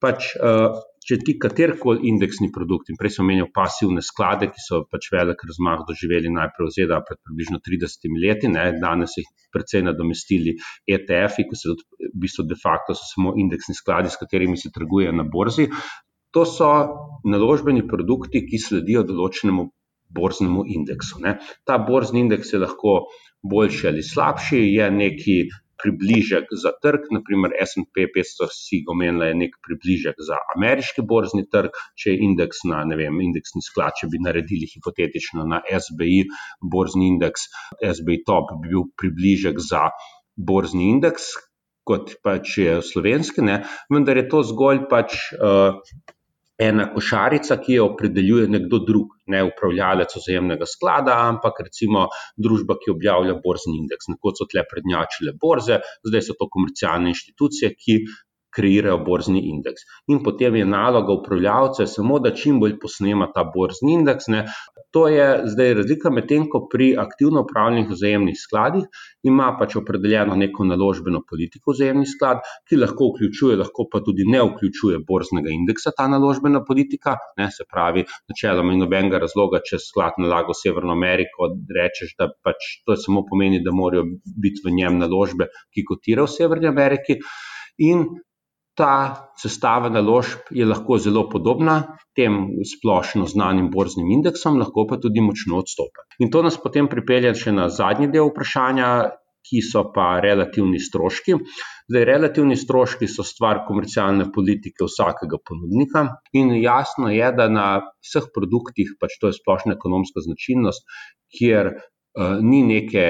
[0.00, 4.82] pač, uh, če ti katerkoli indeksni produkt, in prej sem omenil pasivne sklade, ki so
[4.90, 9.84] pač velik razmah doživeli najprej v ZDA pred približno 30 leti, ne, danes jih precej
[9.86, 10.56] nadomestili
[10.88, 15.26] ETF-i, ki so v bistvu de facto samo indeksni skladi, s katerimi se trguje na
[15.26, 15.68] borzi.
[16.36, 16.70] To so
[17.26, 19.66] naložbeni produkti, ki sledijo določenemu
[20.14, 21.20] borznemu indeksu.
[21.24, 21.38] Ne.
[21.64, 23.00] Ta borzni indeks je lahko
[23.42, 25.36] boljši ali slabši, je neki
[25.82, 31.76] približek za trg, naprimer SP 500, si omenila, je nek približek za ameriški borzni trg,
[31.96, 36.26] če je indeks na, ne vem, indeksni sklad, če bi naredili hipotetično na SBI
[36.60, 37.48] borzni indeks,
[37.80, 39.88] SBI top bi bil približek za
[40.36, 41.32] borzni indeks,
[41.88, 45.16] kot pač je slovenski, ne, vendar je to zgolj pač.
[45.40, 45.80] Uh,
[46.60, 52.92] ena košarica, ki jo opredeljuje nekdo drug, ne upravljalec ozemnega sklada, ampak recimo družba, ki
[52.94, 54.10] objavlja borzni indeks.
[54.12, 57.96] Nekoč so tle prednjačile borze, zdaj so to komercialne inštitucije, ki
[58.56, 59.86] kreirajo borzni indeks.
[60.12, 64.28] In potem je naloga upravljavca samo, da čim bolj posnema ta borzni indeks.
[64.32, 64.44] Ne.
[64.94, 70.34] To je zdaj razlika med tem, ko pri aktivno upravljenih vzajemnih skladih ima pač opredeljeno
[70.40, 75.92] neko naložbeno politiko vzajemni sklad, ki lahko vključuje, lahko pa tudi ne vključuje borznega indeksa
[75.96, 77.16] ta naložbena politika.
[77.38, 82.30] Ne, se pravi, načeloma in nobenega razloga, če sklad nalaga v Severno Ameriko, rečeš, da
[82.42, 87.20] pač to samo pomeni, da morajo biti v njem naložbe, ki kotirajo v Severni Ameriki.
[87.86, 88.08] In
[88.80, 91.76] ta sestava naložb je lahko zelo podobna
[92.16, 96.06] tem splošno znanim borznim indeksom, lahko pa tudi močno odstopa.
[96.24, 98.92] In to nas potem pripelje še na zadnji del vprašanja,
[99.50, 101.36] ki so pa relativni stroški.
[101.90, 106.04] Zdaj, relativni stroški so stvar komercialne politike vsakega ponudnika,
[106.36, 107.66] in jasno je, da na
[108.04, 110.84] vseh produktih, pač to je splošna ekonomska značilnost,
[111.38, 113.06] kjer uh, ni neke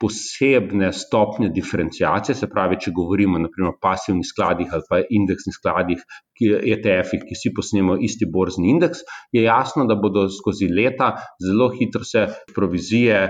[0.00, 6.04] posebne stopnje diferencijacije, se pravi, če govorimo naprimer, o pasivnih skladih ali pa indeksnih skladih,
[6.42, 12.04] ETF-ih, ki vsi posnemo isti borzni indeks, je jasno, da bodo skozi leta zelo hitro
[12.04, 13.22] se provizije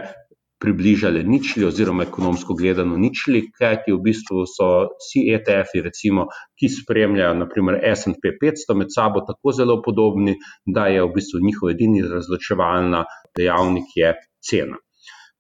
[0.59, 6.27] približale ničli oziroma ekonomsko gledano ničli, kajti v bistvu so vsi ETF-i, recimo,
[6.57, 11.75] ki spremljajo naprimer S&P 500 med sabo tako zelo podobni, da je v bistvu njihov
[11.75, 13.05] edini razločevalna
[13.37, 14.81] dejavnik je cena.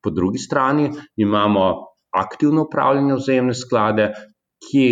[0.06, 1.66] Po drugi strani imamo
[2.14, 4.10] aktivno upravljanje vzajemne sklade,
[4.62, 4.84] ki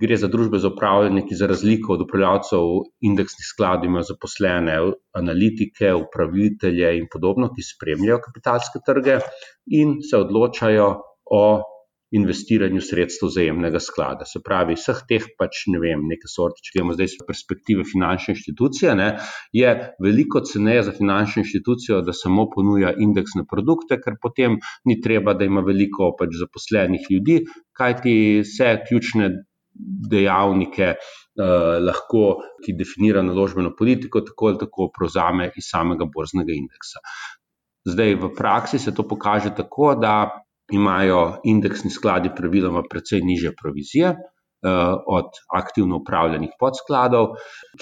[0.00, 2.66] gre za družbe za upravljanje, ki za razliko od upravljavcev
[3.06, 4.76] indeksnih skladov imajo zaposlene
[5.20, 9.18] analitike, upravitelje in podobno, ki spremljajo kapitalske trge
[9.80, 10.88] in se odločajo
[11.38, 11.42] o
[12.10, 14.24] investiranju sredstev zajemnega sklada.
[14.28, 18.34] Se pravi, vseh teh pač ne vem, neke sorte, če gremo zdaj iz perspektive finančne
[18.36, 19.08] inštitucije, ne,
[19.52, 24.56] je veliko ceneje za finančno inštitucijo, da samo ponuja indeksne produkte, ker potem
[24.88, 27.42] ni treba, da ima veliko pač zaposlenih ljudi,
[27.76, 29.32] kajti vse ključne
[30.10, 30.94] dejavnike.
[31.38, 36.98] Uh, lahko, ki definira naložbeno politiko, tako ali tako prevzame iz samega borznega indeksa.
[37.86, 40.16] Zdaj, v praksi se to pokaže tako, da
[40.72, 44.18] imajo indeksni skladi praviloma precej niže provizije uh,
[45.06, 47.26] od aktivno upravljanih podskladov,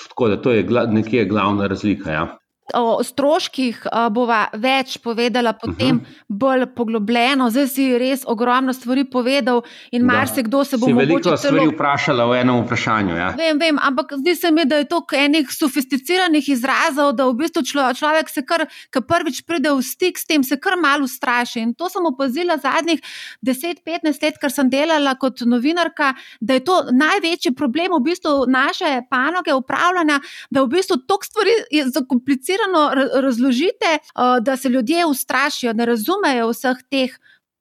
[0.09, 2.11] tako da to je gla, nekje glavna razlika.
[2.11, 2.27] Ja.
[2.74, 6.05] O stroških bova več povedala, potem uh mhm.
[6.05, 6.24] -huh.
[6.29, 7.50] bolj poglobljeno.
[7.50, 11.00] Zdaj si res ogromno stvari povedal, in marsikdo se bo morda.
[11.00, 11.72] Veliko stvari celo...
[11.72, 13.16] vprašala v enem vprašanju.
[13.16, 13.29] Ja.
[13.38, 17.62] Vem, vem, ampak zdi se mi, da je to enih sofisticiranih izrazov, da v bistvu
[17.94, 21.61] človek se kar, ki prvič pride v stik s tem, se kar malo straši.
[21.61, 23.00] In to sem opazila zadnjih
[23.46, 29.02] 10-15 let, ker sem delala kot novinarka, da je to največji problem v bistvu naše
[29.11, 35.07] panoge upravljanja, da v bistvu toliko stvari je zakomplicirano komplicirano razložite, eh, da se ljudje
[35.07, 37.11] ustrašijo, ne razumejo vseh teh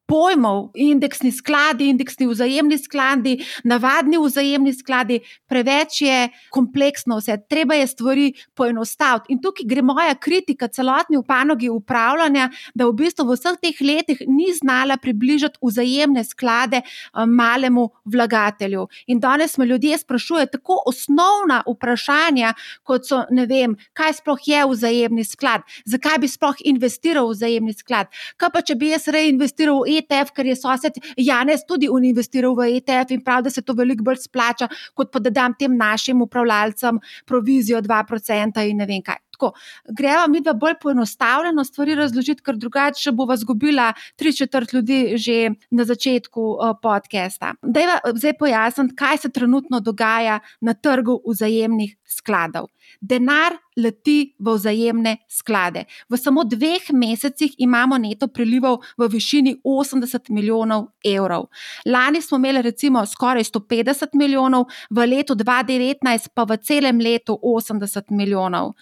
[0.05, 7.87] pojmov, indeksni skladi, indeksni vzajemni skladi, navadni vzajemni skladi, preveč je kompleksno vse, treba je
[7.87, 9.33] stvari poenostaviti.
[9.33, 14.21] In tukaj gre moja kritika celotni panogi upravljanja, da v bistvu v vseh teh letih
[14.27, 18.87] ni znala približati vzajemne sklade eh, malemu vlagatelju.
[19.07, 24.61] In danes me ljudje sprašujejo tako osnovna vprašanja, kot so, ne vem, kaj sploh je
[24.69, 29.81] vzajemni sklad, zakaj bi sploh investiral v vzajemni sklad, kaj pa če bi jaz reinvestiral
[29.81, 33.73] v ETF, ker je sosed Janez tudi investiral v ETF in prav, da se to
[33.73, 39.01] veliko bolj splača, kot pa da dam tem našim upravljalcem provizijo 2% in ne vem
[39.01, 39.21] kaj.
[39.35, 39.51] Tako,
[39.97, 45.49] greva mi dva bolj poenostavljeno stvari razložiti, ker drugače bova zgubila tri četrt ljudi že
[45.71, 47.53] na začetku uh, podcasta.
[47.61, 52.69] Dajva zdaj pojasniti, kaj se trenutno dogaja na trgu vzajemnih skladov.
[53.01, 55.83] Denar leti v vzajemne sklade.
[56.09, 61.49] V samo dveh mesecih imamo neto prilivov v višini 80 milijonov evrov.
[61.85, 68.11] Lani smo imeli recimo skoraj 150 milijonov, v letu 2019 pa v celem letu 80
[68.11, 68.73] milijonov.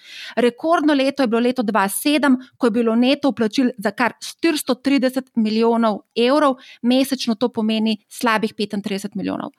[0.43, 5.99] Rekordno leto je bilo leto 2007, ko je bilo neto vplačil za kar 430 milijonov
[6.15, 9.51] evrov, mesečno to pomeni slabih 35 milijonov.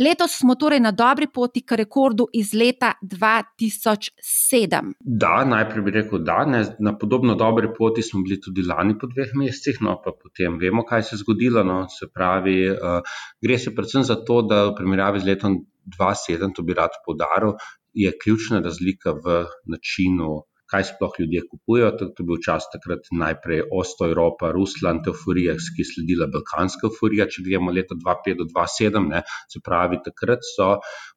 [0.00, 4.92] Letos smo torej na dobri poti k rekordu iz leta 2007.
[5.00, 9.06] Da, najprej bi rekel, da ne, na podobno dobri poti smo bili tudi lani po
[9.06, 11.62] dveh mesecih, no pa potem vemo, kaj se je zgodilo.
[11.64, 15.60] No, se pravi, uh, gre se predvsem za to, da v primerjavi z letom
[15.98, 17.56] 2007, to bi rad podaril,
[17.92, 21.90] je ključna razlika v načinu kaj sploh ljudje kupujejo.
[21.98, 27.28] To je bil čas takrat najprej Osto, Evropa, Rusland, euforija, ki je sledila balkanska euforija,
[27.32, 29.08] če gremo leta 2005 do 2007.
[29.12, 30.70] Ne, se pravi, takrat so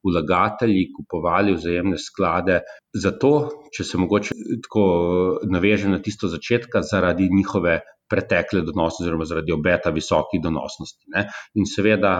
[0.03, 2.61] vlagatelji kupovali vzajemne sklade
[3.05, 3.31] zato,
[3.75, 4.35] če se mogoče
[4.67, 4.85] tako
[5.51, 11.07] naveže na tisto začetka, zaradi njihove pretekle donosnosti, oziroma zaradi obeta visokih donosnosti.
[11.15, 11.25] Ne.
[11.57, 12.11] In seveda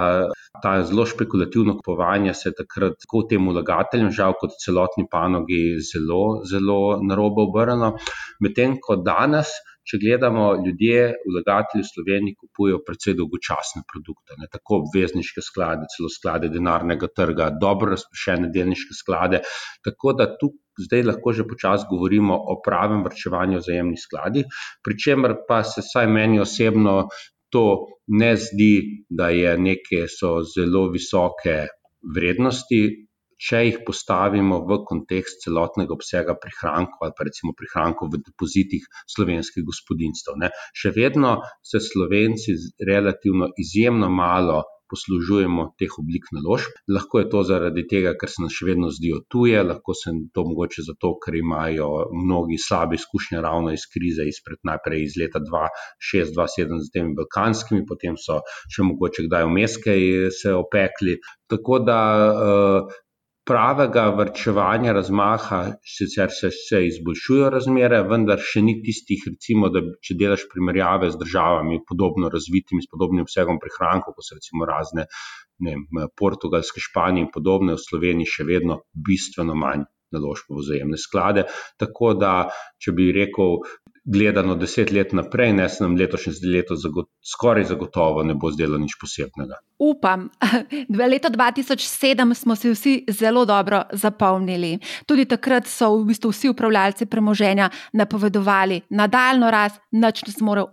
[0.64, 6.42] ta zelo špekulativno kupovanje se je takrat tako tem vlagateljem, žal kot celotni panogi, zelo,
[6.52, 7.96] zelo narobe obrnilo.
[8.44, 9.56] Medtem ko danes.
[9.86, 16.10] Če gledamo, ljudje, vlagatelji v Sloveniji kupujejo precej dolgočasne produkte, ne tako obvezniške sklade, celo
[16.10, 19.44] sklade denarnega trga, dobro razpršene delniške sklade.
[19.86, 20.50] Tako da tu
[20.82, 25.86] zdaj lahko že počasi govorimo o pravem vrčevanju v zajemnih skladih, pri čemer pa se
[25.86, 26.96] vsaj meni osebno
[27.56, 27.66] to
[28.20, 28.74] ne zdi,
[29.10, 31.58] da je neke so zelo visoke
[32.16, 32.82] vrednosti,
[33.46, 39.66] če jih postavimo v kontekst celotnega obsega prihrankov ali pa recimo prihrankov v depozitih slovenskih
[39.68, 40.38] gospodinstv.
[40.44, 40.52] Ne.
[40.76, 42.56] Še vedno se Slovenci
[42.88, 46.74] relativno izjemno malo poslužujemo teh oblik naložb.
[46.92, 50.46] Lahko je to zaradi tega, ker se nam še vedno zdijo tuje, lahko se to
[50.48, 56.84] mogoče zato, ker imajo mnogi slabe izkušnje ravno iz krize, izpred najprej iz leta 2006-2007
[56.86, 61.20] z temi balkanskimi, potem so še mogoče kdaj vmes kaj se opekli.
[61.52, 62.96] Tako da uh,
[63.46, 65.60] pravega vrčevanja, razmaha,
[65.98, 71.22] sicer se, se izboljšujejo razmere, vendar še ni tistih, recimo, da če delaš primerjave z
[71.22, 75.06] državami, podobno razvitimi, s podobnim obsegom prihrankov, kot so recimo razne
[75.66, 75.76] ne,
[76.18, 81.46] Portugalske, Španije in podobne, v Sloveniji še vedno bistveno manj naložb v vzajemne sklade.
[81.82, 82.36] Tako da,
[82.82, 83.60] če bi rekel,
[84.06, 88.78] gledano deset let naprej, ne se nam letošnje leto zagot, skoraj zagotovo ne bo zdelo
[88.78, 89.58] nič posebnega.
[89.80, 90.30] Upam.
[91.12, 94.80] Leto 2007 smo si vsi zelo dobro zapomnili.
[95.06, 100.24] Tudi takrat so v bistvu vsi upravljalci premoženja napovedovali nadaljno rast, nič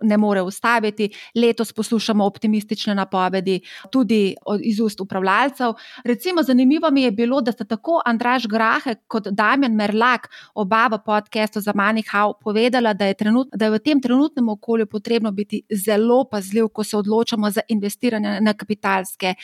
[0.03, 1.11] ne more ustaviti.
[1.35, 5.73] Letos poslušamo optimistične napovedi tudi iz ust upravljalcev.
[6.05, 10.99] Recimo, zanimivo mi je bilo, da sta tako Andraš Grahe kot Damien Merlak, oba v
[11.07, 15.63] podkastu za Manihau, povedala, da je trenut, da je v tem trenutnem okolju potrebno biti
[15.71, 19.35] zelo pazljiv, ko se odločamo za investiranje na kapitalske.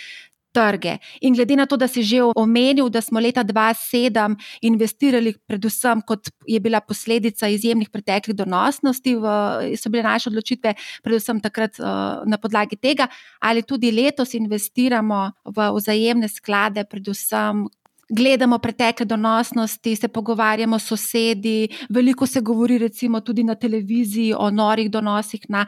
[0.52, 0.94] Trge.
[1.20, 6.30] In glede na to, da si že omenil, da smo leta 2007 investirali, predvsem kot
[6.48, 9.34] je bila posledica izjemnih preteklih donosnosti, v,
[9.76, 10.72] so bile naše odločitve,
[11.04, 13.06] predvsem takrat uh, na podlagi tega,
[13.44, 17.68] ali tudi letos investiramo v vzajemne sklade, predvsem
[18.08, 24.50] gledamo pretekle donosnosti, se pogovarjamo s sosedi, veliko se govori recimo tudi na televiziji o
[24.50, 25.66] norih donosih na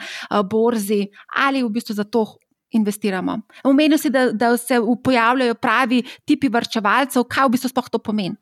[0.51, 2.27] borzi ali v bistvu za to.
[2.73, 3.35] Investiramo.
[3.67, 7.25] Omenil si, da, da se pojavljajo pravi tipi vrčevalcev.
[7.27, 8.37] Kaj v bistvu sploh to pomeni?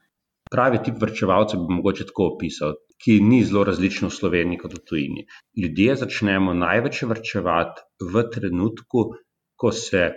[0.53, 4.83] Pravi tip vrčevalcev bi mogoče tako opisal, ki ni zelo različen v Sloveniji kot v
[4.85, 5.25] tujini.
[5.63, 9.07] Ljudje začnemo največ vrčevati v trenutku,
[9.57, 10.11] ko se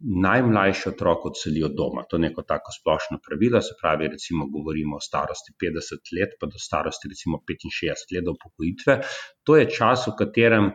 [0.00, 2.04] najmlajši otrok odseli od doma.
[2.08, 6.46] To je neko tako splošno pravilo, se pravi, recimo, govorimo o starosti 50 let, pa
[6.46, 9.00] do starosti recimo 65 let do upokojitve.
[9.44, 10.72] To je čas, v katerem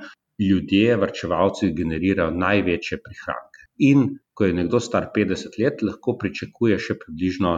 [0.49, 3.54] ljudje, vrčevalci, generirajo največje prihranke.
[3.83, 7.53] In ko je nekdo star 50 let, lahko pričakuje še približno,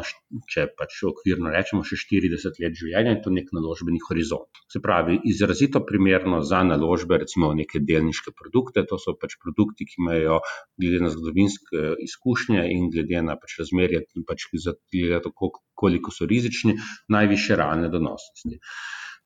[0.53, 4.61] če pač okvirno rečemo, še 40 let življenja in to nek naložbeni horizont.
[4.73, 10.01] Se pravi, izrazito primerno za naložbe, recimo neke delniške produkte, to so pač produkti, ki
[10.03, 10.41] imajo,
[10.77, 15.33] glede na zgodovinske izkušnje in glede na pač razmerje, pač glede na to,
[15.77, 16.77] koliko so rizični,
[17.13, 18.61] najviše realne donosnosti.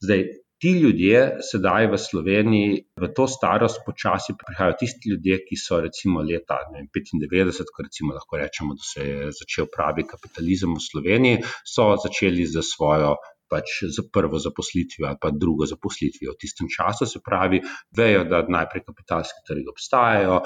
[0.01, 0.27] Zdaj,
[0.61, 6.21] ti ljudje sedaj v Sloveniji, v to starost, počasi prihajajo tisti ljudje, ki so recimo
[6.21, 11.41] leta vem, 95, ko recimo lahko rečemo, da se je začel pravi kapitalizem v Sloveniji,
[11.65, 13.15] so začeli za svojo.
[13.51, 17.59] Pač za prvo zaposlitvijo ali pa drugo zaposlitvijo v tistem času, se pravi,
[17.97, 20.41] vejo, da najprej kapitalski trgi obstajajo,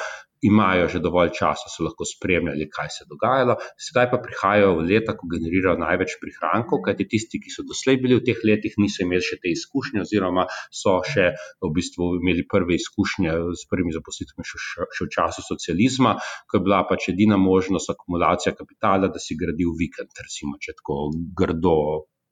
[0.45, 3.55] imajo že dovolj časa, so lahko spremljali, kaj se je dogajalo,
[3.87, 8.19] sedaj pa prihajajo v leta, ko generirajo največ prihrankov, kajti tisti, ki so doslej bili
[8.19, 11.31] v teh letih, niso imeli še te izkušnje, oziroma so še
[11.65, 16.17] v bistvu imeli prve izkušnje s prvimi zaposlitvami še, še v času socializma,
[16.49, 21.09] ko je bila pač edina možnost akumulacija kapitala, da si gradil vikend, recimo, če tako
[21.37, 21.77] grdo.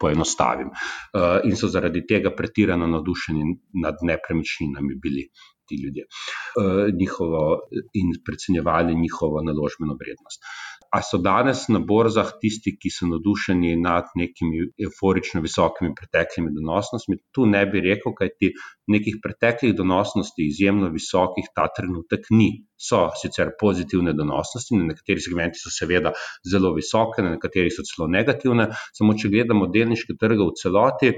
[0.03, 0.69] Poenostavim.
[0.69, 3.43] Uh, in so zaradi tega pretirano navdušeni
[3.85, 5.27] nad nepremičninami bili
[5.73, 7.43] ti ljudje uh, njihovo,
[7.99, 10.53] in precenjevali njihovo naložbeno vrednost.
[10.93, 17.17] A so danes na borzah tisti, ki so navdušeni nad nekimi euforično visokimi preteklimi donosnostmi?
[17.33, 18.51] Tu ne bi rekel, kajti
[18.93, 22.51] nekih preteklih donosnosti, izjemno visokih, ta trenutek ni.
[22.83, 26.12] So sicer pozitivne donosnosti, na nekaterih segmentih so seveda
[26.51, 28.67] zelo visoke, na nekaterih so celo negativne.
[28.93, 31.13] Samo če gledamo delniške trge v celoti,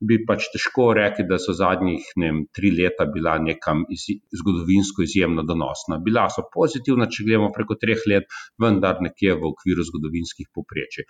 [0.00, 3.99] bi pač težko rekli, da so zadnjih vem, tri leta bila nekam iz,
[4.40, 5.98] zgodovinsko izjemno donosna.
[6.04, 8.28] Bila so pozitivna, če gledamo preko treh let,
[8.62, 11.08] vendar nekje v okviru zgodovinskih poprečij.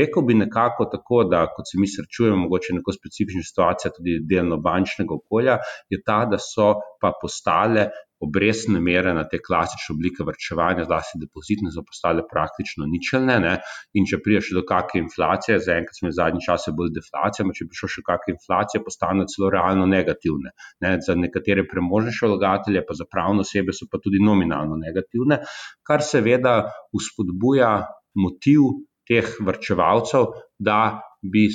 [0.00, 4.60] Rekel bi nekako tako, da kot se mi srečujemo, mogoče neko specifična situacija, tudi delno
[4.62, 5.58] bančnega okolja,
[5.90, 7.88] je ta, da so pa postale.
[8.20, 13.38] Obrestne mere na te klasične oblike vrčevanja, zlasti depozitne, so postale praktično ničelne.
[13.40, 13.54] Ne?
[13.96, 17.80] In če prideš do kakšne inflacije, zaenkrat smo v zadnji časi bolj deflacija, če bi
[17.80, 20.52] šlo še kakšne inflacije, postane celo realno negativne.
[20.84, 20.92] Ne?
[21.06, 25.40] Za nekatere premožnejše vlagatelje, pa za pravne osebe so pa tudi nominalno negativne,
[25.86, 26.58] kar seveda
[26.96, 27.72] uspodbuja
[28.20, 28.68] motiv
[29.08, 30.28] teh vrčevalcev,
[30.60, 31.48] da bi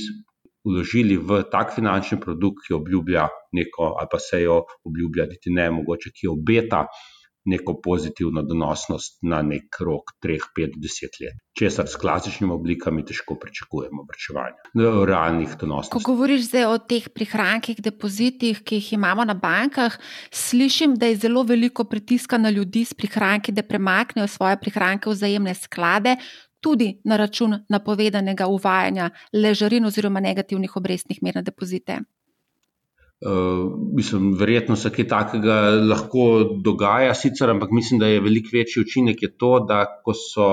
[0.65, 5.69] vložili v tak finančni produkt, ki obljublja neko, ali pa se jo obljublja, niti ne
[5.71, 6.85] mogoče, ki obeta
[7.45, 11.37] neko pozitivno donosnost na nek rok 3, 5, 10 let.
[11.57, 15.93] Česar s klasičnimi oblikami težko pričakujemo, vrčevanje realnih donosih.
[15.93, 19.93] Ko govoriš o teh prihrankih, depozitih, ki jih imamo na bankah,
[20.31, 25.13] slišim, da je zelo veliko pritiska na ljudi s prihranki, da premaknejo svoje prihranke v
[25.13, 26.17] vzajemne sklade
[26.65, 31.99] tudi na račun napovedanega uvajanja ležarin oziroma negativnih obrestnih mer na depozite?
[33.25, 35.59] Uh, mislim, verjetno se kaj takega
[35.91, 36.25] lahko
[36.65, 40.49] dogaja, sicer, ampak mislim, da je veliko večji učinek to, da ko so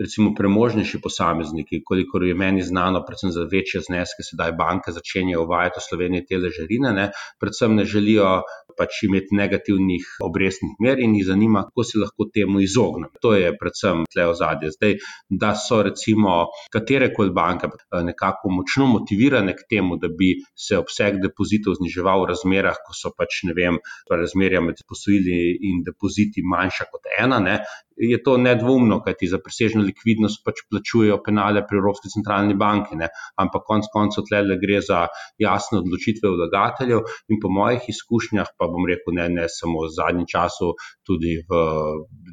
[0.00, 5.80] recimo premožnejši posamezniki, kolikor je meni znano, predvsem za večje zneske, sedaj banke začenjajo uvajati
[5.80, 8.30] v Sloveniji te ležarine, ne, predvsem ne želijo
[8.80, 13.20] pač imeti negativnih obrestnih mer in jih zanima, kako se lahko temu izognemo.
[13.24, 14.72] To je predvsem tle ozadje.
[14.76, 14.96] Zdaj,
[15.42, 16.36] da so recimo
[16.72, 20.32] katere koli banke eh, nekako močno motivirane k temu, da bi
[20.66, 23.78] se obseg depozitov zniževal v razmerah, ko so pač ne vem,
[24.10, 25.38] razmerja med posojili
[25.70, 27.60] in depoziti manjša kot ena, ne,
[28.00, 33.10] je to nedvomno, kajti za presežno likvidnost pač plačujejo penale pri Evropski centralni banki, ne?
[33.40, 35.02] ampak konec koncev tle le gre za
[35.38, 40.28] jasne odločitve vlagateljev in po mojih izkušnjah, pa bom rekel ne, ne samo v zadnjem
[40.30, 40.72] času,
[41.06, 41.60] tudi v,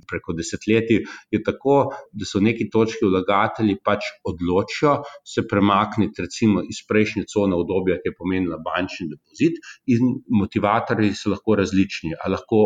[0.09, 1.77] preko desetletij, je tako,
[2.13, 8.11] da so neki točki vlagatelji pač odločijo se premakniti recimo iz prejšnje cone obdobja, ki
[8.11, 9.61] je pomenila bančni depozit
[9.93, 12.63] in motivatorji so lahko različni, a lahko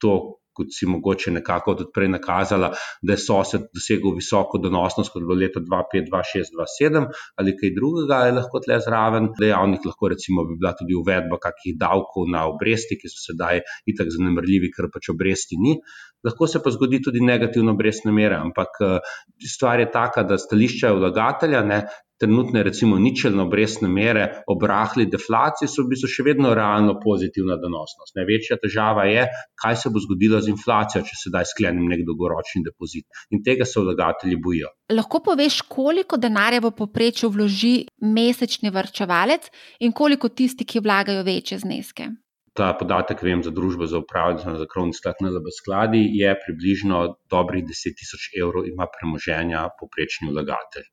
[0.00, 5.22] to kot si mogoče nekako tudi prej nakazala, da je sosed dosegel visoko donosnost, kot
[5.22, 7.08] je bilo leta 2005, 2006, 2007
[7.40, 11.78] ali kaj drugega, je lahko tle zraven dejavnik, lahko recimo bi bila tudi uvedba kakih
[11.80, 15.76] davkov na obresti, ki so sedaj itak zanemrljivi, ker pač obresti ni.
[16.26, 19.16] Lahko se pa zgodi tudi negativno obrestne mere, ampak eh,
[19.56, 21.84] stvar je taka, da stališča vlagatelja, ne,
[22.20, 27.56] trenutne, recimo, ničelne obrestne mere ob rahli deflaciji, so v bistvu še vedno realno pozitivna
[27.60, 28.14] donosnost.
[28.18, 29.24] Največja težava je,
[29.62, 33.08] kaj se bo zgodilo z inflacijo, če sedaj sklenem nek dolgoročni depozit.
[33.32, 34.72] In tega se vlagatelji bojijo.
[34.92, 39.48] Lahko poveš, koliko denarja v poprečju vloži mesečni vrčevalec
[39.80, 42.10] in koliko tisti, ki vlagajo večje zneske?
[42.58, 47.62] Ta podatek vem za družbo za upravljanje za krovni sklad NLB skladi, je približno dobrih
[47.64, 50.90] 10 tisoč evrov ima premoženja poprečni vlagatelj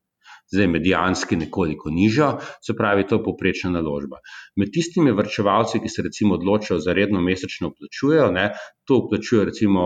[0.53, 2.31] zdaj medijanski nekoliko nižjo,
[2.65, 4.21] se pravi, to je poprečna naložba.
[4.55, 8.49] Med tistimi vrčevalci, ki se recimo odločijo za redno mesečno vplačujejo, ne,
[8.87, 9.81] to vplačujejo recimo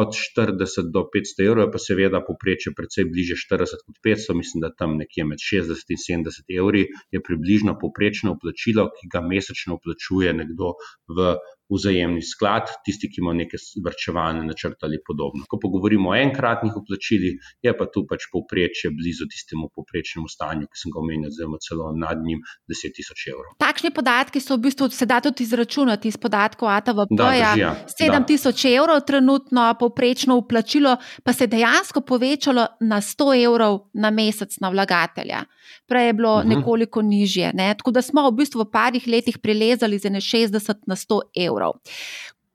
[0.00, 4.72] od 40 do 500 evrov, pa seveda poprečje precej bliže 40 kot 500, mislim, da
[4.72, 10.32] tam nekje med 60 in 70 evri je približno poprečno vplačilo, ki ga mesečno vplačuje
[10.40, 10.72] nekdo
[11.12, 11.36] v
[11.70, 15.46] vzajemni sklad, tisti, ki ima neke vrčevalne načrte ali podobno.
[15.50, 20.68] Ko pa govorimo o enkratnih uplačilih, je pa tu pač povprečje blizu tistemu povprečnemu stanju,
[20.70, 23.56] ki sem ga omenil, zelo celo nad njim 10 tisoč evrov.
[23.62, 27.74] Takšni podatki so v bistvu se da tudi izračunati iz podatkov ATVP-ja.
[27.90, 34.10] 7 tisoč evrov trenutno povprečno uplačilo pa se je dejansko povečalo na 100 evrov na
[34.10, 35.44] mesec na vlagatelja.
[35.86, 36.52] Prej je bilo uh mhm.
[36.52, 36.56] -huh.
[36.56, 37.52] nekoliko nižje.
[37.54, 37.74] Ne?
[37.74, 41.72] Tako da smo v bistvu v parih letih prelezali z 60 na 100 evrov evrov.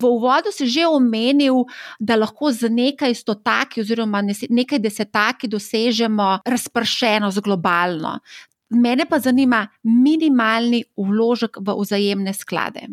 [0.02, 1.66] V uvodu si že omenil,
[2.00, 8.20] da lahko z nekaj stotaki oziroma nekaj desetaki dosežemo razpršenost globalno.
[8.70, 12.88] Mene pa zanima minimalni vložek v vzajemne sklade.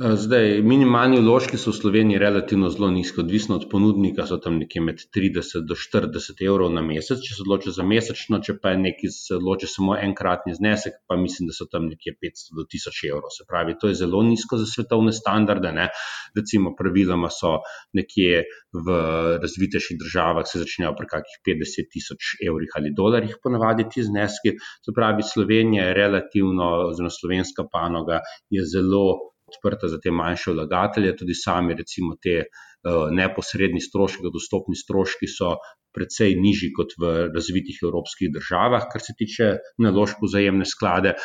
[0.00, 4.54] Eh, zdaj, minimalni vložki so v Sloveniji relativno zelo nizki, odvisno od ponudnika, so tam
[4.56, 8.70] nekje med 30 do 40 evrov na mesec, če se odloči za mesečno, če pa
[8.72, 12.64] je neki se odloči samo enkratni znesek, pa mislim, da so tam nekje 500 do
[12.64, 13.28] 1000 evrov.
[13.34, 15.74] Se pravi, to je zelo nizko za svetovne standarde.
[15.76, 15.90] Ne?
[16.38, 17.58] Recimo, praviloma so
[17.92, 18.96] nekje v
[19.42, 24.56] razvitejših državah se začnejo pri kakih 50 tisoč evrih ali dolarjih, ponavadi ti zneski.
[24.80, 29.04] Se pravi, Slovenija je relativno, oziroma slovenska panoga je zelo
[29.50, 35.56] odprta za te manjše vlagatelje, tudi sami, recimo, te uh, neposredni stroški, dostopni stroški so
[35.94, 39.48] precej nižji kot v razvitih evropskih državah, kar se tiče
[39.82, 41.16] naložb v zajemne sklade.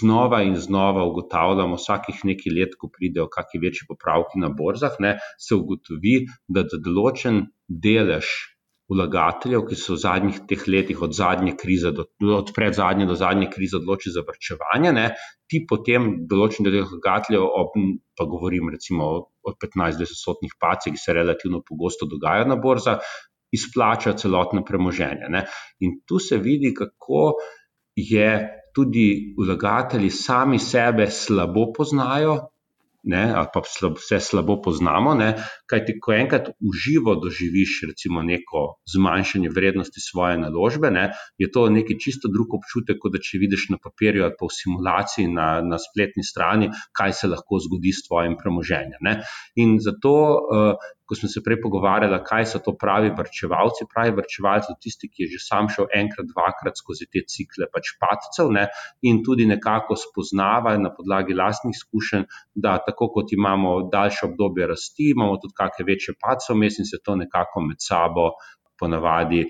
[0.00, 5.18] Znova in znova ugotavljamo, vsakih nekaj let, ko pridejo kakšni večji popravki na borzah, ne,
[5.36, 6.16] se ugotovi,
[6.48, 8.32] da določen delež
[8.90, 12.04] vlagateljev, ki so v zadnjih teh letih, od zadnje krize, do,
[12.36, 15.06] od predzadnje do zadnje krize, odločili za vrčevanje, ne,
[15.48, 17.78] ti potem določeni del vlagateljev, ob,
[18.18, 19.08] pa govorim recimo
[19.44, 23.14] o 15-20-stotnih pacih, ki se relativno pogosto dogajajo na borzah,
[23.54, 25.30] izplačajo celotno premoženje.
[25.30, 25.44] Ne.
[25.80, 27.36] In tu se vidi, kako
[27.94, 28.30] je
[28.74, 32.40] tudi vlagatelji sami sebe slabo poznajo,
[33.04, 35.14] ne, ali pa slab, vse slabo poznamo.
[35.18, 35.30] Ne,
[35.70, 41.68] kaj ti, ko enkrat uživo doživiš, recimo, neko zmanjšanje vrednosti svoje naložbe, ne, je to
[41.70, 45.48] neki čisto drug občutek, kot da če vidiš na papirju ali pa v simulaciji na,
[45.62, 49.00] na spletni strani, kaj se lahko zgodi s tvojim premoženjem.
[49.04, 49.20] Ne.
[49.60, 50.14] In zato.
[50.44, 53.86] Uh, ko smo se prej pogovarjali, kaj so to pravi vrčevalci.
[53.92, 57.92] Pravi vrčevalci so tisti, ki je že sam šel enkrat, dvakrat skozi te cikle pač
[58.00, 58.66] padcev ne,
[59.08, 62.24] in tudi nekako spoznavajo na podlagi lastnih izkušenj,
[62.54, 67.02] da tako kot imamo daljše obdobje rasti, imamo tudi kakšne večje padce vmes in se
[67.04, 68.30] to nekako med sabo.
[68.74, 69.44] Ponavadi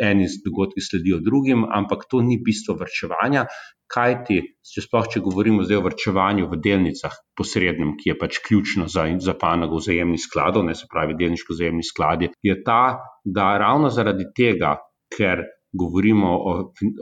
[0.00, 3.42] eni dogodki sledijo drugim, ampak to ni bistvo vrčevanja
[3.90, 4.38] kaj ti,
[4.72, 9.08] če sploh če govorimo zdaj o vrčevanju v delnicah, posrednem, ki je pač ključno za,
[9.18, 12.82] za panogo vzajemnih skladov, ne se pravi delniško vzajemni skladi, je ta,
[13.24, 14.76] da ravno zaradi tega,
[15.10, 15.42] ker
[15.72, 16.52] govorimo o,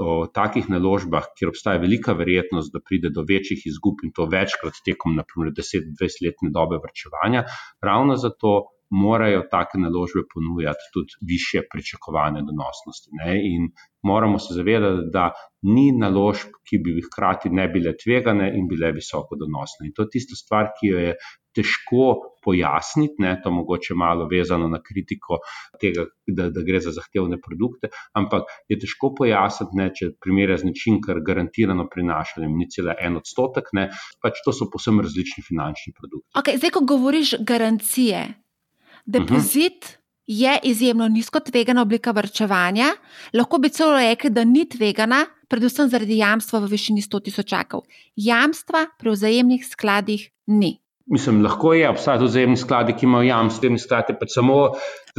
[0.01, 4.83] o takih naložbah, kjer obstaja velika verjetnost, da pride do večjih izgub in to večkrat
[4.85, 7.45] tekom, naprimer, 10-20-letne dobe vrčevanja,
[7.83, 8.59] ravno zato
[8.91, 13.11] morajo take naložbe ponujati tudi više pričakovane donosnosti.
[13.21, 13.35] Ne?
[13.55, 13.69] In
[14.03, 19.37] moramo se zavedati, da ni naložb, ki bi hkrati ne bile tvegane in bile visoko
[19.37, 19.89] donosne.
[19.89, 21.15] In to je tista stvar, ki jo je
[21.59, 22.09] težko
[22.45, 23.35] pojasniti, ne?
[23.45, 25.41] to mogoče malo vezano na kritiko
[25.83, 29.91] tega, da, da gre za zahtevne produkte, ampak je težko pojasniti, ne?
[29.95, 33.89] če primerja z nečim, kar garantirano prinaša, ni cela en odstotek, ne?
[34.23, 36.31] pač to so posebno različni finančni produkti.
[36.39, 38.29] Okay, zdaj, ko govoriš garancije,
[39.09, 39.97] Depozit uh -huh.
[40.27, 42.87] je izjemno nizko tvegana oblika vrčevanja,
[43.33, 47.81] lahko bi celo rekli, da ni tvegana, predvsem zaradi jamstva v višini 100 tisočakov.
[48.17, 50.79] Jamstva pri vzajemnih skladih ni.
[51.09, 54.59] Mislim, lahko je, obstajajo tudi vzajemni skladi, ki imajo jamstvo, vzajemni skladi pač samo.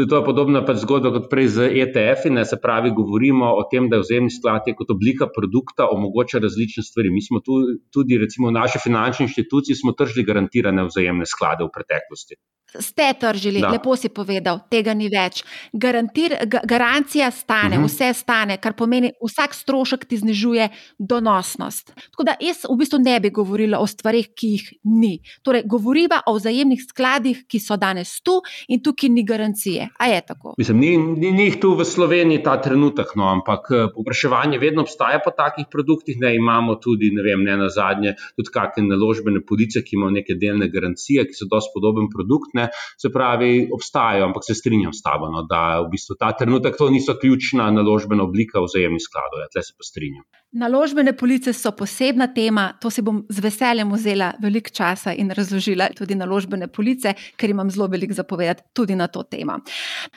[0.08, 4.00] To je podobna pač zgodba kot prej z ETF-i, se pravi, govorimo o tem, da
[4.00, 7.12] je vzajemni sklad kot oblika produkta omogoča različne stvari.
[7.12, 7.60] Mi smo tu,
[7.91, 12.39] tudi, recimo, v naši finančni inštituciji smo tržili garantirane vzajemne sklade v preteklosti.
[12.80, 13.70] Ste tržili, da.
[13.70, 15.41] lepo si povedal, tega ni več.
[15.74, 17.86] Garantir, ga, garancija stane, uh mhm.
[17.86, 17.89] -huh.
[17.89, 20.70] vse stane, kar pomeni, vsak strošek ti znižuje
[21.00, 21.93] donosnost.
[22.12, 25.20] Tako da jaz v bistvu ne bi govorila o stvarih, ki jih ni.
[25.41, 29.89] Torej, govoriva o vzajemnih skladih, ki so danes tu in tukaj ni garancije.
[29.98, 30.54] A je tako?
[30.58, 34.86] Mislim, ni, ni, ni jih tu v Sloveniji ta trenutek, no, ampak eh, povpraševanje vedno
[34.86, 36.20] obstaja po takih produktih.
[36.22, 40.38] Ne, imamo tudi, ne vem, ne na zadnje, tudi kakšne naložbene police, ki imajo neke
[40.40, 42.70] delne garancije, ki so dosti podoben produkt ne,
[43.02, 46.90] se pravi, obstajajo, ampak se strinjam s tabo, no, da v bistvu ta trenutek to
[46.94, 49.46] niso ključna naložbena oblika vzajemnih skladov.
[49.46, 50.26] Ja, Tle se pa strinjam.
[50.52, 55.91] Naložbene police so posebna tema, to si bom z veseljem vzela veliko časa in razložila
[55.93, 59.60] tudi naložbene police, ker imam zelo veliko zapovedati tudi na to temo.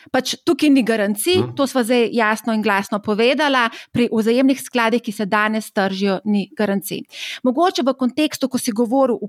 [0.09, 1.51] Pač tukaj ni garancij, hmm.
[1.57, 6.47] to smo zdaj jasno in glasno povedala, pri vzajemnih skladih, ki se danes tržijo, ni
[6.57, 7.05] garancij.
[7.45, 9.29] Mogoče v kontekstu, ko si govoril o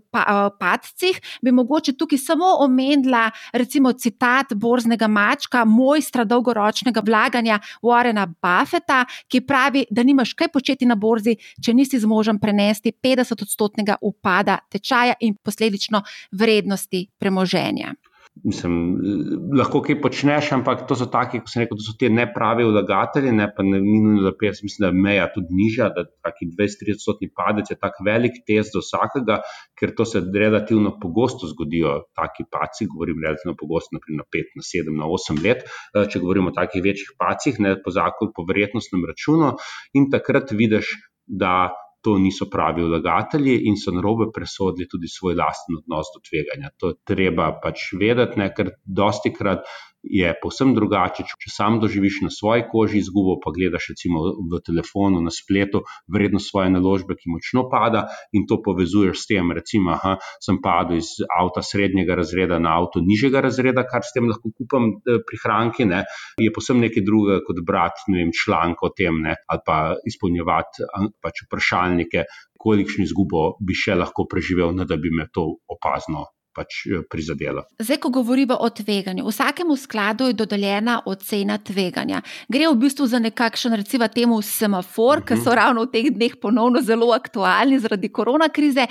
[0.55, 9.03] padcih, bi mogoče tukaj samo omenila recimo citat borznega mačka, mojstra dolgoročnega vlaganja Warrena Buffeta,
[9.27, 14.59] ki pravi, da nimaš kaj početi na na borzi, če nisi zmožen prenesti 50-odstotnega upada
[14.71, 17.95] tečaja in posledično vrednosti premoženja.
[18.41, 18.77] Mislim,
[19.53, 23.31] lahko kaj počneš, ampak to so taki, kot se reče, to so ti nepravi vlagatelji,
[23.37, 27.29] ne pa ne minuli, da 50, mislim, da je meja tudi nižja, da taki 20-30-odstotni
[27.37, 29.37] padec je tak velik test za vsakega,
[29.77, 34.65] ker to se relativno pogosto zgodijo, taki paci, govorim relativno pogosto, naprimer na 5, na
[34.71, 38.49] 7, na 8 let, eh, če govorimo o takih večjih pacih, ne po zakonu, po
[38.49, 39.53] verjetnostnem računu
[39.93, 40.89] in takrat vidiš,
[41.29, 41.69] da
[42.03, 46.73] to niso pravi vlagatelji in so narobe presodili tudi svoj lasten odnos do tveganja.
[46.79, 49.63] To je treba pač vedeti, ne, ker dosti krat
[50.03, 55.21] je povsem drugače, če sam doživiš na svoji koži izgubo, pa gledaš recimo v telefonu,
[55.23, 60.17] na spletu, vrednost svoje naložbe, ki močno pada in to povezuješ s tem, recimo, da
[60.43, 64.91] sem padel iz avta srednjega razreda na avto nižjega razreda, kar s tem lahko kupam
[64.91, 66.03] eh, prihranke, ne,
[66.39, 69.79] je povsem nekaj drugega kot brati vem, članek o tem ne, ali pa
[70.09, 70.89] izpolnjevati
[71.23, 72.27] pač vprašalnike,
[72.63, 77.63] kolikšno izgubo bi še lahko preživel, ne da bi me to opazno pač eh, prizadela.
[77.79, 82.21] Zdaj, ko govorimo o tveganju, vsakemu skladu je dodeljena ocena tveganja.
[82.47, 85.27] Gre v bistvu za nekakšen, recimo, temu semafor, uh -huh.
[85.27, 85.57] ki so mhm.
[85.59, 88.87] ravno v teh dneh ponovno zelo aktualni zaradi korona krize.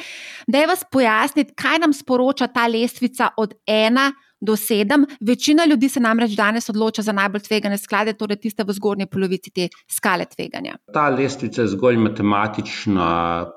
[0.46, 4.12] Da je vas pojasniti, kaj nam sporoča ta lestvica od ena
[4.43, 5.07] do sedem.
[5.20, 9.53] Večina ljudi se namreč danes odloča za najbolj tvegane sklade, torej tiste v zgornji polovici
[9.55, 10.76] te skale tveganja.
[10.95, 13.09] Ta lestvica je zgolj matematična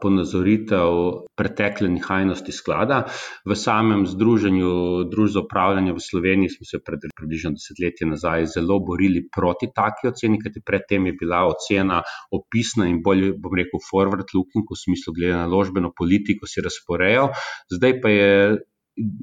[0.01, 3.01] ponazoritev pretekle nihajnosti sklada.
[3.45, 4.73] V samem združenju
[5.11, 10.11] Družb za upravljanje v Sloveniji smo se pred približno desetletje nazaj zelo borili proti taki
[10.11, 15.33] oceni, kajti predtem je bila ocena opisna in bolj, bom rekel, forward-looking v smislu glede
[15.41, 17.33] na ložbeno politiko si razporejal.
[17.73, 18.31] Zdaj pa je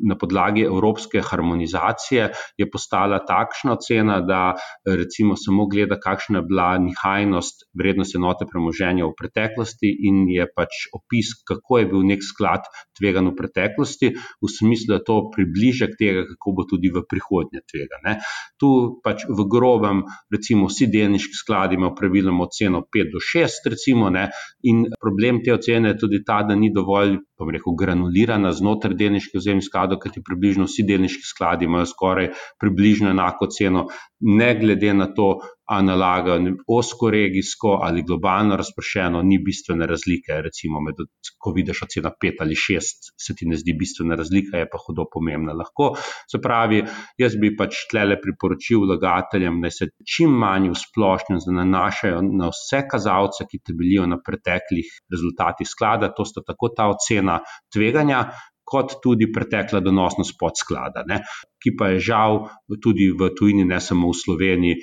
[0.09, 4.55] na podlagi evropske harmonizacije je postala takšna cena, da
[4.87, 10.87] recimo samo gleda, kakšna je bila nihajnost vrednosti enote premoženja v preteklosti in je pač
[10.97, 12.69] opis, kako je bil nek sklad
[12.99, 18.03] tvegan v preteklosti, v smislu, da to približek tega, kako bo tudi v prihodnje tvega.
[18.05, 18.19] Ne.
[18.61, 18.69] Tu
[19.05, 24.29] pač v grobem, recimo vsi delniški skladi imajo praviloma oceno 5 do 6, recimo, ne,
[24.69, 29.41] in problem te ocene je tudi ta, da ni dovolj, pa rekel, granulirana znotraj delniške
[29.41, 33.87] ozemlje vzajemnih skladov, ker ti približno vsi delniški skladi imajo skoraj približno enako ceno,
[34.21, 35.41] ne glede na to,
[35.73, 40.41] ali nalagajo osko regijsko ali globalno razpršeno, ni bistvene razlike.
[40.45, 41.01] Recimo, med,
[41.39, 45.07] ko vidiš ocena pet ali šest, se ti ne zdi bistvena razlika, je pa hudo
[45.13, 45.55] pomembna.
[45.57, 45.93] Lahko,
[46.31, 46.83] se pravi,
[47.19, 52.85] jaz bi pač tlele priporočil vlagateljem, da se čim manj v splošnem nanašajo na vse
[52.91, 57.41] kazalce, ki temeljijo na preteklih rezultatih sklada, to sta tako ta ocena
[57.73, 58.27] tveganja.
[58.65, 61.21] Kot tudi pretekla donosnost podsklada, ne,
[61.63, 62.45] ki pa je žal
[62.83, 64.77] tudi v tujini, ne samo v Sloveniji,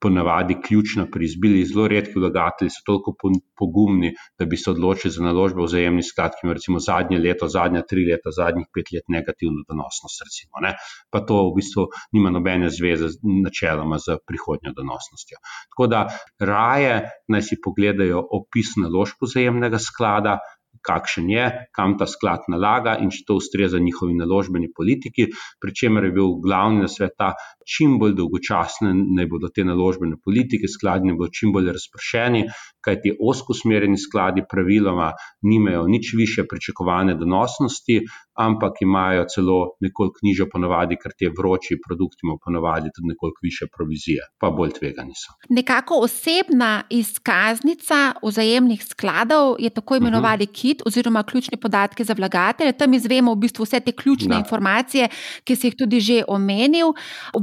[0.00, 1.64] ponavadi ključna pri izbiri.
[1.64, 3.14] Zelo redki vlagatelji so toliko
[3.58, 7.48] pogumni, da bi se odločili za naložbe v vzajemni sklad, ki ima recimo zadnje leto,
[7.48, 10.22] zadnja tri leta, zadnjih pet let negativno donosnost.
[10.26, 10.72] Recimo,
[11.12, 13.12] pa to v bistvu nima nobene zveze
[13.44, 15.42] načeloma z prihodnjo donosnostjo.
[15.74, 16.06] Tako da
[16.52, 16.96] raje
[17.28, 20.38] naj si pogledajo opis naložb vzajemnega sklada,
[20.86, 25.28] kakšen je, kam ta sklad nalaga in če to ustreza njihovi naložbeni politiki,
[25.60, 27.32] pri čemer je bil glavni nasvet ta,
[27.68, 32.44] čim bolj dolgočasne naj bodo te naložbene politike, skladi naj bodo čim bolj razpršeni,
[32.84, 35.12] kajti osko usmerjeni skladi praviloma
[35.42, 38.00] nimajo nič više pričakovane donosnosti,
[38.46, 43.64] ampak imajo celo nekoliko nižjo ponovadi, ker ti vroči produkti imajo ponovadi tudi nekoliko više
[43.76, 45.34] provizije, pa bolj tvegani so.
[45.48, 50.60] Nekako osebna izkaznica vzajemnih skladov je tako imenovani uh -huh.
[50.60, 52.72] KIT oziroma ključni podatki za vlagatelje.
[52.72, 54.38] Tam izvemo v bistvu vse te ključne da.
[54.38, 55.08] informacije,
[55.44, 56.92] ki si jih tudi že omenil.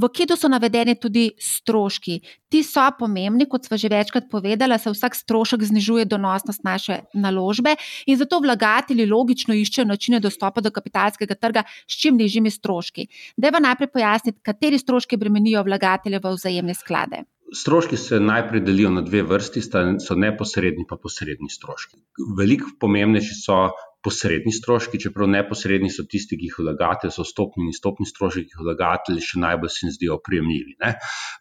[0.02, 2.20] V KIT-u so navedeni tudi stroški.
[2.48, 7.76] Ti so pomembni, kot smo že večkrat povedali, se vsak strošek znižuje donosnost naše naložbe
[8.08, 13.08] in zato vlagatelji logično iščejo načine dostopa do kapitalskega trga s čim nižjimi stroški.
[13.38, 17.26] Deva najprej pojasniti, kateri stroški bremenijo vlagatelje v vzajemne sklade.
[17.54, 19.62] Stroški se najprej delijo na dve vrsti,
[20.04, 22.00] so neposredni in posredni stroški.
[22.38, 23.60] Veliko pomembnejši so
[24.06, 28.56] posredni stroški, čeprav neposredni so tisti, ki jih vlagatelj, so stopni in stopni stroški, ki
[28.56, 30.78] jih vlagatelj še najbolj se jim zdijo prijemljivi.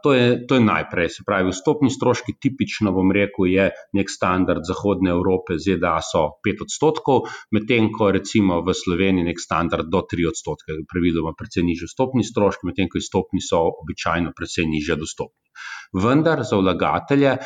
[0.05, 4.67] To je, to je najprej, se pravi, stopni stroški, tipično bom rekel, je nek standard
[4.69, 10.31] Zahodne Evrope, ZDA so 5 odstotkov, medtem ko recimo v Sloveniji nek standard do 3
[10.33, 15.46] odstotke, praviloma precej nižji stopni stroški, medtem ko stopni so običajno precej nižje dostopni.
[15.97, 17.41] Vendar za vlagatelje eh,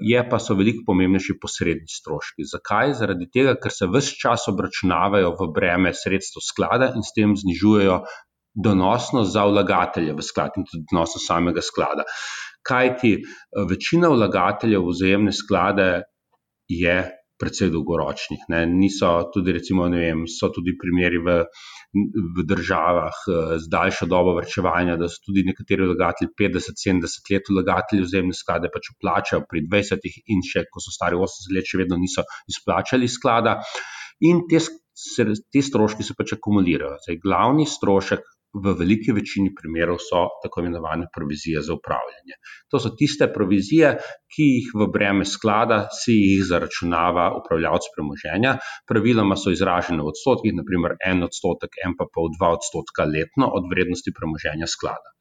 [0.00, 2.46] je pa so veliko pomembnejši posredni stroški.
[2.52, 2.96] Zakaj?
[3.00, 8.02] Zaradi tega, ker se vse čas obračunavajo v breme sredstev sklada in s tem znižujejo
[8.54, 12.06] donosnost za vlagatelje v sklad in tudi donosnost samega sklada.
[12.66, 15.90] Kaj ti eh, večina vlagateljev v vzajemne sklade
[16.68, 16.96] je
[17.42, 18.46] precej dolgoročnih.
[18.48, 18.66] Ne.
[18.70, 21.40] Niso tudi, recimo, vem, so tudi primeri v,
[21.92, 28.06] v državah eh, z daljšo dobo vrčevanja, da so tudi nekateri vlagatelji 50-70 let vlagatelji
[28.06, 32.00] vzemne sklade pač vplačajo pri 20 in še, ko so stari 80 let, še vedno
[32.00, 33.58] niso izplačali sklada.
[34.24, 34.62] In te,
[35.52, 36.96] te stroški se pač akumulirajo.
[37.04, 38.24] Zdaj, glavni strošek
[38.54, 42.36] v veliki večini primerov so tako imenovane provizije za upravljanje.
[42.70, 43.94] To so tiste provizije,
[44.32, 48.56] ki jih v breme sklada si jih zaračunava upravljavc premoženja.
[48.88, 53.72] Praviloma so izražene v odstotkih, naprimer en odstotek, en pa pol dva odstotka letno od
[53.72, 55.16] vrednosti premoženja sklada.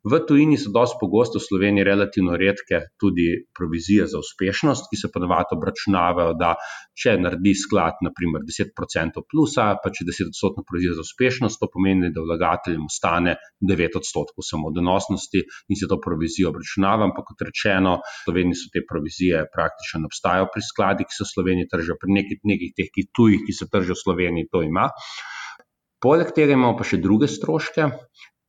[0.00, 5.10] V tujini so dosti pogosto v Sloveniji relativno redke tudi provizije za uspešnost, ki se
[5.12, 6.54] ponovadi obračunavajo, da
[6.96, 12.24] če naredi sklad, naprimer 10% plusa, pa če 10% provizijo za uspešnost, to pomeni, da
[12.24, 17.04] vlagateljem ostane 9% samo donosnosti in se to provizijo obračunava.
[17.10, 21.26] Ampak kot rečeno, v Sloveniji so te provizije praktično ne obstajajo pri skladih, ki se
[21.28, 24.64] v Sloveniji tržijo, pri nekih, nekih teh ki tujih, ki se tržijo v Sloveniji, to
[24.64, 24.88] ima.
[26.00, 27.92] Poleg tega imamo pa še druge stroške,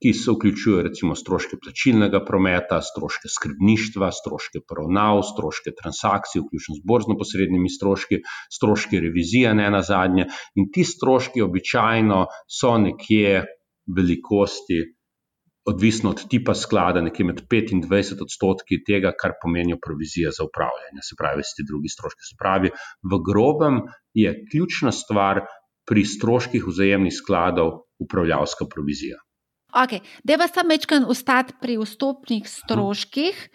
[0.02, 6.86] ki se vključujejo recimo stroške plačilnega prometa, stroške skrbništva, stroške poravnav, stroške transakcij, vključno z
[6.90, 8.24] borzno posrednimi stroški,
[8.58, 10.26] stroške revizije, ne na zadnje.
[10.56, 13.46] In ti stroški običajno so nekje
[13.98, 14.82] velikosti,
[15.70, 20.48] odvisno od tipa sklada, nekje med 5 in 20 odstotki tega, kar pomenijo provizije za
[20.50, 22.30] upravljanje, se pravi, vsi ti drugi stroški.
[22.30, 22.74] Se pravi,
[23.12, 23.84] v grobem
[24.18, 25.46] je ključna stvar
[25.86, 29.22] pri stroških vzajemnih skladov upravljavska provizija.
[29.72, 30.02] Okay.
[30.24, 33.50] Deva sam večkrat ustati pri vstopnih stroških,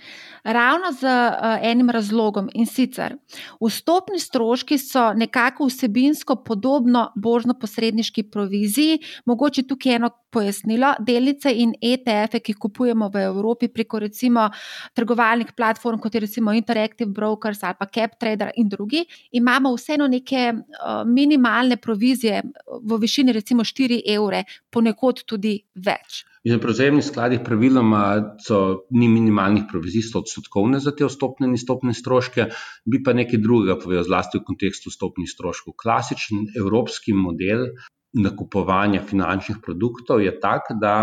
[0.45, 3.17] ravno z uh, enim razlogom in sicer
[3.61, 9.01] vstopni stroški so nekako vsebinsko podobno božno-posredniški proviziji.
[9.27, 10.95] Mogoče tukaj eno pojasnilo.
[11.01, 14.49] Delnice in ETF-e, ki kupujemo v Evropi preko recimo
[14.95, 20.53] trgovalnih platform, kot je recimo Interactive Brokers ali pa CapTrader in drugi, imamo vseeno neke
[20.53, 22.43] uh, minimalne provizije
[22.83, 26.25] v višini recimo 4 evre, ponekod tudi več.
[26.47, 31.59] In pri vzajemnih skladih praviloma so ni minimalnih provizij, so odstotkovne za te vstopne in
[31.59, 32.47] stopne stroške,
[32.87, 35.75] bi pa nekaj drugega povedal, zlasti v kontekstu stopnih stroškov.
[35.83, 37.73] Klasičen evropski model
[38.17, 40.97] nakupovanja finančnih produktov je tak, da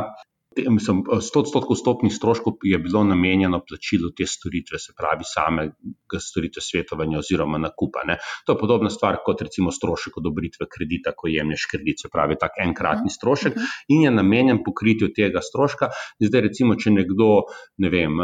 [0.58, 6.62] Mislim, 100 odstotkov stopnih stroškov je bilo namenjeno plačilu te storitve, se pravi, samega storitve
[6.62, 8.04] svetovanja oziroma nakupa.
[8.08, 8.20] Ne.
[8.46, 12.60] To je podobna stvar kot recimo strošek odobritve kredita, ko jemliš kredit, se pravi, tak
[12.66, 13.58] enkratni strošek
[13.90, 15.90] in je namenjen pokritju tega stroška.
[16.22, 17.32] Zdaj, recimo, če nekdo,
[17.82, 18.22] ne vem,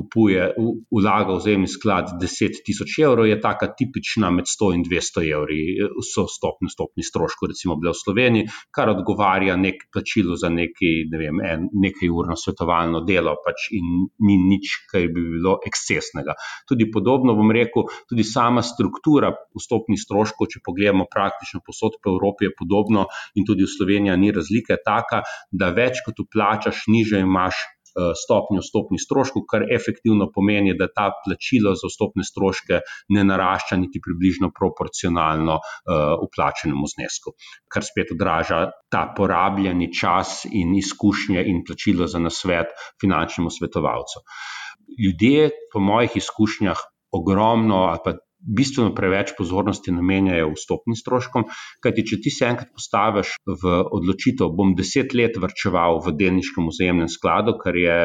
[0.00, 0.48] kupuje,
[0.88, 5.60] vlaga v zemlji sklad 10 tisoč evrov, je taka tipična med 100 in 200 evri,
[6.08, 11.42] so stopni, stopni stroški, recimo, v Sloveniji, kar odgovarja nek plačilo za neki, ne vem,
[11.44, 16.36] en, nekaj urno svetovalno delo, pač in ni nič, kar bi bilo ekscesnega.
[16.68, 22.48] Tudi podobno bom rekel, tudi sama struktura vstopnih stroškov, če pogledamo praktično posod po Evropi,
[22.48, 27.60] je podobno in tudi v Sloveniji ni razlike taka, da več kot uplačaš, niže imaš
[28.22, 32.80] stopnjo stopnih stroškov, kar efektivno pomeni, da ta plačilo za stopne stroške
[33.16, 35.58] ne narašča niti približno proporcionalno
[36.26, 37.34] uplačenemu eh, znesku,
[37.72, 44.24] kar spet odraža ta porabljeni čas in izkušnje in plačilo za nasvet finančnemu svetovalcu.
[44.98, 46.78] Ljudje, po mojih izkušnjah,
[47.12, 51.46] ogromno ali pa bistveno preveč pozornosti namenjajo vstopnim stroškom.
[51.84, 57.10] Kajti, če ti se enkrat postaviš v odločitev, bom deset let vrčeval v delniškem vzajemnem
[57.12, 57.98] skladu, kar je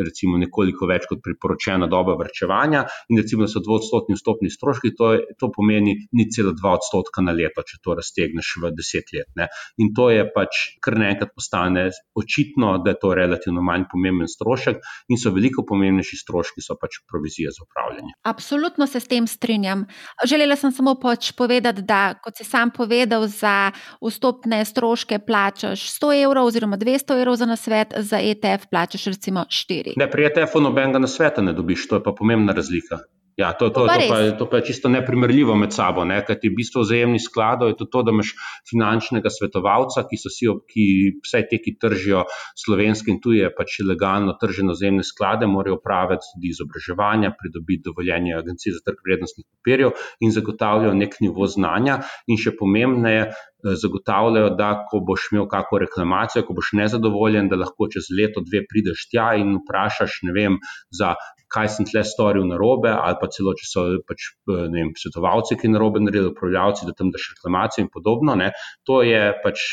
[0.00, 5.36] recimo nekoliko več kot priporočena doba vrčevanja, in recimo, so dvodstotni vstopni stroški, to, je,
[5.38, 9.28] to pomeni ni celo dva odstotka na leto, če to raztegneš v deset let.
[9.38, 9.48] Ne.
[9.82, 11.88] In to je pač kar naenkrat postane
[12.18, 14.80] očitno, da je to relativno manj pomemben strošek,
[15.12, 18.16] in so veliko pomembnejši stroški, so pač provizije za upravljanje.
[18.28, 19.81] Absolutno se s tem strinjam.
[20.24, 23.70] Želela sem samo pač povedati, da, kot si sam povedal, za
[24.02, 29.96] vstopne stroške plačaš 100 evrov, oziroma 200 evrov za nasvet, za ETF plačaš recimo 4.
[29.96, 33.02] Ne, pri ETF-u nobenega nasveta ne dobiš, to je pa pomembna razlika.
[33.42, 36.04] Ja, to, to, to, pa to, pa je, to pa je čisto neprimerljivo med sabo.
[36.06, 36.20] Ne?
[36.26, 38.30] Kaj ti v bistvu vzajemnih skladov je to, to, da imaš
[38.70, 40.86] finančnega svetovalca, ki so si, ki
[41.24, 42.22] vse te, ki tržijo
[42.62, 48.76] slovenske in tuje, pač legalno tržene vzajemne sklade, morajo praviti tudi izobraževanja, pridobiti dovoljenje Agencije
[48.78, 51.98] za trg vrednostnih papirjev in zagotavljajo nek nivo znanja.
[52.30, 53.26] In še pomembneje,
[53.62, 58.64] zagotavljajo, da ko boš imel kakšno reklamacijo, ko boš nezadovoljen, da lahko čez leto, dve
[58.68, 60.58] prideš tja in vprašaš, ne vem,
[60.90, 61.14] za
[61.52, 65.58] kaj sem tle storil na robe, ali pa celo, če so pač, eh, vem, svetovalci,
[65.60, 68.36] ki na robe naredili, upravljavci, da tam daš reklamacijo in podobno.
[68.40, 68.52] Ne.
[68.88, 69.66] To je pač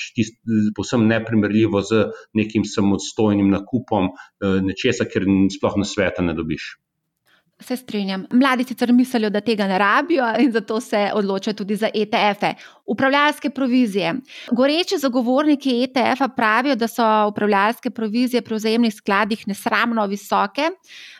[0.76, 6.76] povsem neprimerljivo z nekim samostojnim nakupom eh, nečesa, ker sploh na sveta ne dobiš.
[7.62, 8.26] Se strinjam.
[8.32, 12.54] Mladi sicer mislijo, da tega ne rabijo in zato se odločajo tudi za ETF-e.
[12.86, 14.14] Upravljalske provizije.
[14.52, 20.70] Goreči zagovorniki ETF-a pravijo, da so upravljalske provizije pri vzajemnih skladih nesramno visoke.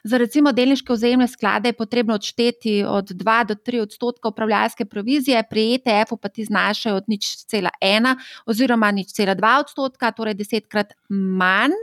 [0.04, 5.44] Za recimo delniške vzajemne sklade je potrebno odšteti od 2 do 3 odstotka upravljalske provizije,
[5.50, 8.16] pri ETF-u pa ti znašajo od nič cela ena
[8.46, 11.76] oziroma nič cela dva odstotka, torej desetkrat manj.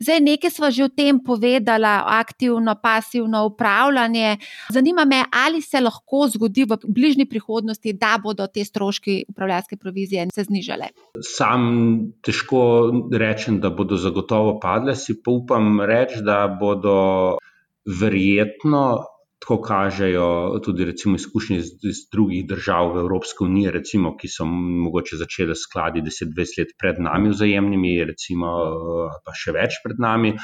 [0.00, 4.36] Zdaj, nekaj smo že o tem povedali, aktivno, pasivno upravljanje.
[4.70, 10.28] Zanima me, ali se lahko zgodi v bližnji prihodnosti, da bodo te stroški upravljalske provizije
[10.34, 10.90] se znižale.
[11.20, 11.62] Sam
[12.22, 17.38] težko rečem, da bodo zagotovo padle, si pa upam reči, da bodo
[18.00, 19.04] verjetno
[19.42, 24.46] tako kažejo tudi recimo, izkušnje iz, iz drugih držav v Evropski uniji, recimo, ki so
[24.46, 28.52] mogoče začele skladi 10-20 let pred nami, vzajemnimi, recimo,
[29.26, 30.36] pa še več pred nami.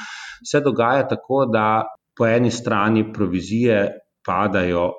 [0.43, 1.87] Se dogaja tako, da
[2.17, 3.79] po eni strani provizije
[4.27, 4.89] padajo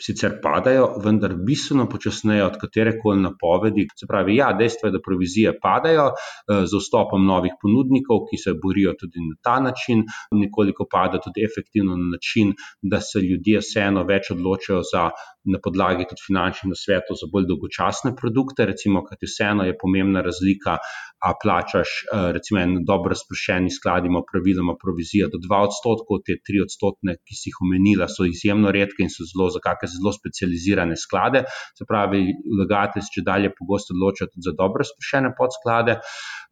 [0.00, 3.86] sicer padajo, vendar bistveno počasneje od katere koli napovedi.
[4.00, 8.56] Se pravi, ja, dejstvo je, da provizije padajo eh, z vstopom novih ponudnikov, ki se
[8.62, 14.04] borijo tudi na ta način, nekoliko pada tudi efektivno na način, da se ljudje vseeno
[14.04, 15.08] več odločajo za
[15.44, 18.66] na podlagi tudi finančnih nasvetov za bolj dolgočasne produkte.
[18.70, 20.78] Recimo, kaj ti vseeno je pomembna razlika,
[21.24, 26.38] a plačaš, eh, recimo, en dobro razpršeni sklad, ima praviloma provizijo do 2 odstotkov, te
[26.48, 30.12] 3 odstotne, ki si jih omenila, so izjemno redke in so zelo za kakšne zelo
[30.16, 31.44] specializirane sklade.
[31.78, 32.24] Se pravi,
[32.58, 36.00] vlagatelji se če dalje pogosto odločajo tudi za dobro razpršene podsklade.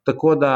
[0.09, 0.53] Tako da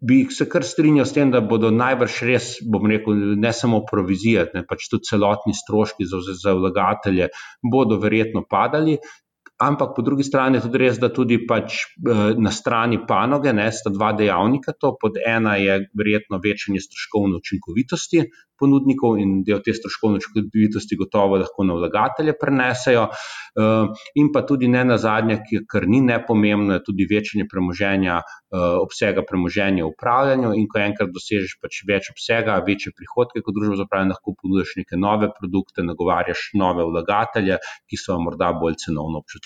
[0.00, 4.48] bi se kar strinjal s tem, da bodo najbrž res, bom rekel, ne samo provizije,
[4.54, 7.30] ne pač tudi celotni stroški za, za vlagatelje,
[7.62, 8.98] bodo verjetno padali.
[9.58, 13.70] Ampak po drugi strani je tudi res, da tudi pač eh, na strani panoge ne,
[13.72, 14.74] sta dva dejavnika.
[14.84, 18.26] To pod ena je verjetno večanje stroškovne učinkovitosti,
[18.60, 23.06] ponudnikov in del te stroškovne učinkovitosti gotovo lahko na vlagatelje prenesejo.
[23.08, 25.38] Eh, in pa tudi ne na zadnje,
[25.72, 30.52] kar ni nepomembno, je tudi večanje premoženja, eh, obsega premoženja v upravljanju.
[30.60, 34.76] In ko enkrat dosežeš pač več obsega, večje prihodke kot družba za upravljanje, lahko ponudiš
[34.82, 37.56] neke nove produkte, nagovarjaš nove vlagatelje,
[37.88, 39.45] ki so morda bolj cenovno občutljivi.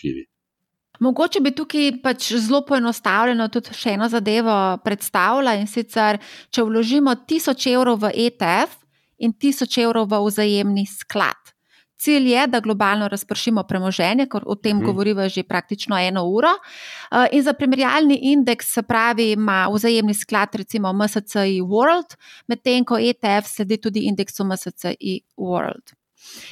[1.00, 6.18] Mogoče bi tukaj pač zelo poenostavljeno tudi še eno zadevo predstavila in sicer,
[6.52, 8.76] če vložimo 1000 evrov v ETF
[9.24, 11.54] in 1000 evrov v vzajemni sklad.
[12.00, 14.86] Cilj je, da globalno razpršimo premoženje, ker o tem hmm.
[14.86, 16.52] govoriva že praktično eno uro.
[16.56, 22.16] Eh, in za primerjalni indeks, se pravi, ima vzajemni sklad, recimo MSCI World,
[22.48, 25.99] medtem ko ETF sledi tudi indeksu MSCI World.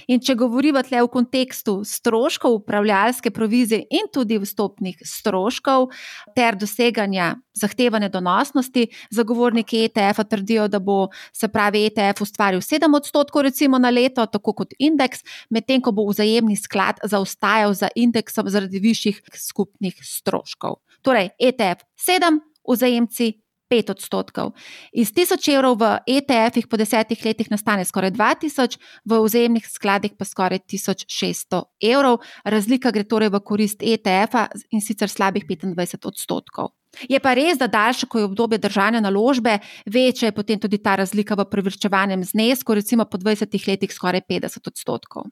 [0.09, 5.89] In če govorimo tle v kontekstu stroškov upravljalske provizije in tudi vstopnih stroškov
[6.37, 13.43] ter doseganja zahtevane donosnosti, zagovorniki ETF-a trdijo, da bo se pravi ETF ustvaril 7 odstotkov
[13.49, 18.81] recimo na leto, tako kot indeks, medtem ko bo vzajemni sklad zaostajal za indeksom zaradi
[18.83, 20.81] višjih skupnih stroškov.
[21.03, 23.33] Torej, ETF 7, vzajemci
[23.71, 24.53] 5 odstotkov.
[24.93, 30.25] Iz 1000 evrov v ETF-ih po desetih letih nastane skoraj 2000, v vzajemnih skladih pa
[30.25, 32.25] skoraj 1600 evrov.
[32.45, 36.73] Razlika gre torej v korist ETF-a in sicer slabih 25 odstotkov.
[37.05, 40.97] Je pa res, da daljše, ko je obdobje držanja naložbe, večja je potem tudi ta
[40.97, 45.29] razlika v privrčevanem znesku, recimo po 20 letih skoraj 50 odstotkov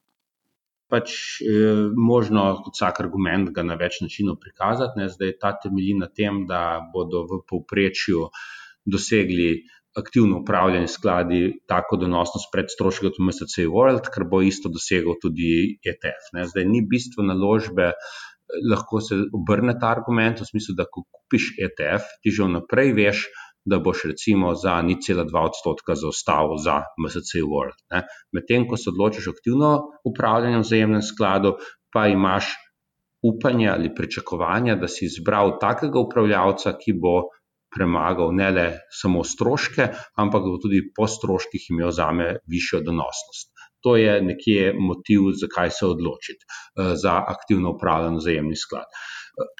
[0.93, 5.01] pač eh, možno kot vsak argument ga na več načinov prikazati.
[5.01, 5.09] Ne.
[5.13, 8.29] Zdaj ta temelji na tem, da bodo v povprečju
[8.87, 9.67] dosegli
[9.97, 15.79] aktivno upravljanje skladi tako donosnost pred stroški kot MSC World, kar bo isto dosegel tudi
[15.83, 16.33] ETF.
[16.37, 16.47] Ne.
[16.53, 17.93] Zdaj ni bistvo naložbe.
[18.71, 23.25] Lahko se obrne ta argument v smislu, da ko kupiš ETF, ti že vnaprej veš,
[23.67, 28.05] da boš recimo za 0,2 odstotka zaostal za MSC World.
[28.33, 29.71] Medtem, ko se odločiš aktivno
[30.05, 31.57] upravljanje v vzajemnem skladu,
[31.93, 32.53] pa imaš
[33.27, 37.17] upanje ali pričakovanje, da si izbral takega upravljavca, ki bo
[37.77, 38.67] premagal ne le
[39.01, 43.56] samo stroške, ampak bo tudi po stroških imel zame višjo donosnost.
[43.85, 48.89] To je nekje motiv, zakaj se odločiti eh, za aktivno upravljanje vzajemni sklad.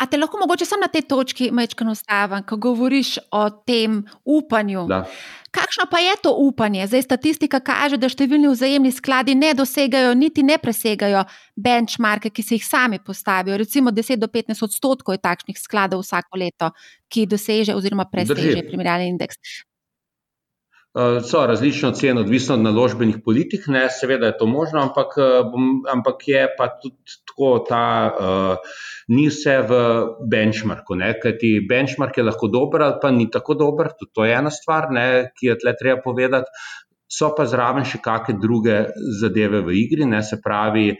[0.01, 4.87] A te lahko mogoče samo na tej točki mečkano stavim, ko govoriš o tem upanju?
[4.89, 5.03] Da.
[5.51, 6.87] Kakšno pa je to upanje?
[6.87, 12.57] Zdaj statistika kaže, da številni vzajemni skladi ne dosegajo, niti ne presegajo benchmarke, ki se
[12.57, 13.57] jih sami postavijo.
[13.61, 16.73] Recimo 10 do 15 odstotkov je takšnih skladov vsako leto,
[17.13, 19.41] ki doseže oziroma preseže primerjalni indeks.
[20.97, 25.57] Eh, so različne ocene, odvisno od naložbenih politik, ne, seveda je to možno, ampak, eh,
[25.93, 28.79] ampak je pa tudi tako, da uh,
[29.13, 29.81] ni vse v
[30.31, 30.97] benchmarku.
[30.97, 34.51] Ne, kajti benchmark je lahko dober, ali pa ni tako dober, tudi to je ena
[34.51, 35.05] stvar, ne,
[35.37, 36.49] ki je tle treba povedati.
[37.13, 38.79] So pa zraven še kakšne druge
[39.21, 40.97] zadeve v igri, ne, se pravi.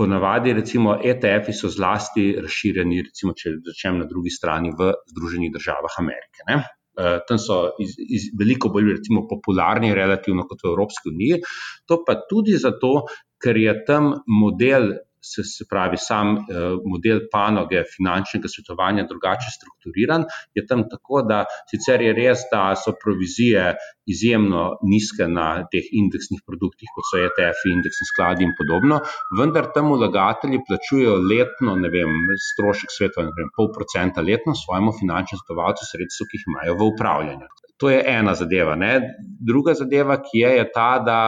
[0.00, 5.98] Ponavadi, recimo, ETF-ji so zlasti razširjeni, recimo, če začnem na drugi strani, v Združenih državah
[6.00, 6.46] Amerike.
[6.48, 6.62] Ne?
[7.00, 11.38] Uh, tam so iz, iz, veliko bolj recimo, popularni, relativno kot v Evropski uniji.
[11.88, 13.06] To pa tudi zato,
[13.40, 14.90] ker je tam model
[15.20, 16.42] se, se pravi, sam eh,
[16.92, 20.24] model panoge finančnega svetovanja drugače strukturiran,
[20.56, 23.74] je tam tako, da sicer je res, da so provizije
[24.10, 29.00] izjemno nizke na teh indeksnih produktih, kot so ETF, indeksni skladi in podobno,
[29.38, 32.16] vendar tam vlagatelji plačujejo letno, ne vem,
[32.50, 36.92] strošek sveta, ne vem, pol procenta letno svojemu finančnemu svetovalcu sredstvu, ki jih imajo v
[36.94, 37.50] upravljanju.
[37.80, 38.74] To je ena zadeva.
[38.76, 38.92] Ne?
[39.40, 41.18] Druga zadeva, ki je, je ta, da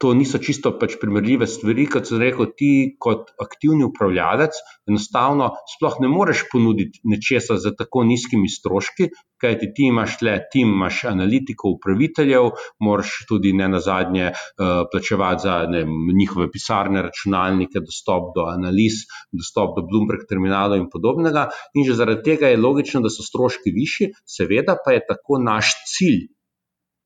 [0.00, 2.70] to niso čisto pač primerljive stvari, kot sem rekel, ti
[3.04, 4.56] kot aktivni upravljalec
[4.88, 10.72] enostavno sploh ne moreš ponuditi nečesa za tako nizkimi stroški, kajti ti imaš le tim,
[10.76, 12.48] imaš analitikov, upraviteljev,
[12.86, 15.84] moraš tudi ne na zadnje uh, plačevati za ne,
[16.18, 19.04] njihove pisarne, računalnike, dostop do analiz,
[19.36, 21.48] dostop do Bloomberg terminalov in podobnega.
[21.76, 25.76] In že zaradi tega je logično, da so stroški višji, seveda pa je tako naš
[25.92, 26.28] cilj.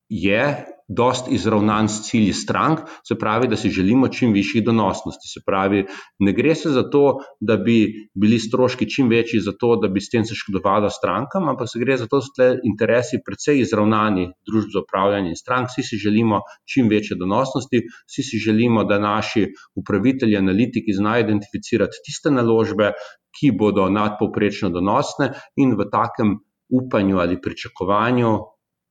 [0.08, 2.78] Je dost izravnan s cilji strank,
[3.08, 5.28] se pravi, da si želimo čim višjih donosnosti.
[5.32, 5.86] Se pravi,
[6.18, 10.10] ne gre se za to, da bi bili stroški čim večji, zato da bi s
[10.10, 14.28] tem se škodovalo strankam, ampak se gre za to, da so te interesi precej izravnani
[14.46, 15.72] družb za upravljanje strank.
[15.72, 22.04] Vsi si želimo čim večje donosnosti, vsi si želimo, da naši upravitelji, analitiki znajo identificirati
[22.04, 22.92] tiste naložbe,
[23.34, 26.36] ki bodo nadpovprečno donosne in v takem
[26.68, 28.36] upanju ali pričakovanju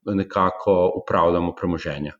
[0.06, 2.12] nekako upravljamo premoženje.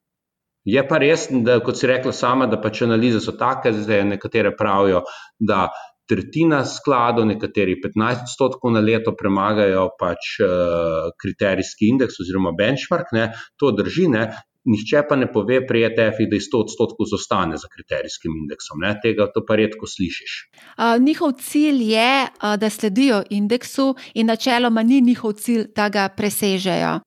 [0.65, 4.55] Je pa res, da kot si rekla sama, da pač analize so take, zdaj nekatere
[4.57, 5.03] pravijo,
[5.39, 5.67] da
[6.09, 13.31] tretjina skladov, nekateri 15 odstotkov na leto premagajo pač uh, kriterijski indeks oziroma benchmark, ne,
[13.61, 14.27] to drži, ne.
[14.65, 18.81] Nihče pa ne pove pri ETF-ih, da je 100 odstotkov zostane za kriterijskim indeksom.
[18.81, 18.95] Ne?
[19.03, 20.37] Tega pa redko slišiš.
[20.57, 26.09] Uh, njihov cilj je, uh, da sledijo indeksu, in načeloma ni njihov cilj, da ga
[26.09, 27.03] presežejo.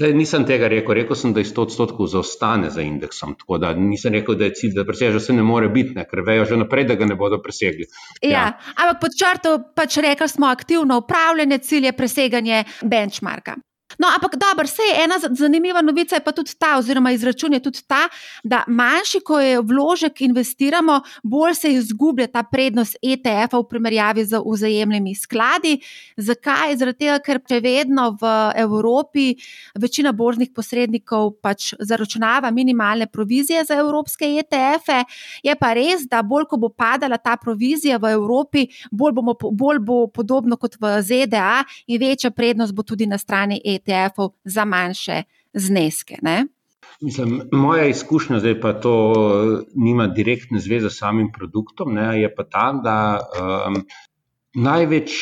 [0.00, 3.34] Sej nisem tega rekel, rekel sem, da je 100 odstotkov zaostane za indeksom.
[3.36, 6.24] Tako da nisem rekel, da je cilj, da preseže, se ne more biti, ne, ker
[6.24, 7.84] vejo že naprej, da ga ne bodo presegli.
[8.22, 8.46] Ja, ja.
[8.80, 13.60] ampak pod črto pač rekli smo aktivno upravljanje, cilj je preseganje benchmarka.
[13.98, 17.82] No, ampak dobro, vse je ena zanimiva novica, pa tudi ta, oziroma izračun je tudi
[17.86, 18.08] ta,
[18.44, 24.40] da manjši, ko je vložek investiramo, bolj se izgublja ta prednost ETF-a v primerjavi z
[24.46, 25.78] vzajemnimi skladi.
[26.16, 26.76] Zakaj?
[26.76, 28.30] Zaradi tega, ker prevedno v
[28.62, 29.34] Evropi
[29.74, 35.02] večina borznih posrednikov pač zaračunava minimalne provizije za evropske ETF-e.
[35.42, 39.82] Je pa res, da bolj ko bo padala ta provizija v Evropi, bolj, bomo, bolj
[39.82, 43.79] bo podobno kot v ZDA in večja prednost bo tudi na strani ETF.
[43.80, 45.22] ETF-ov za manjše
[45.52, 46.20] zneske.
[47.00, 48.94] Mislim, moja izkušnja, zdaj pa to
[49.74, 53.78] nima direktne zveze s samim produktom, ne, je pa ta, da um,
[54.54, 55.14] največ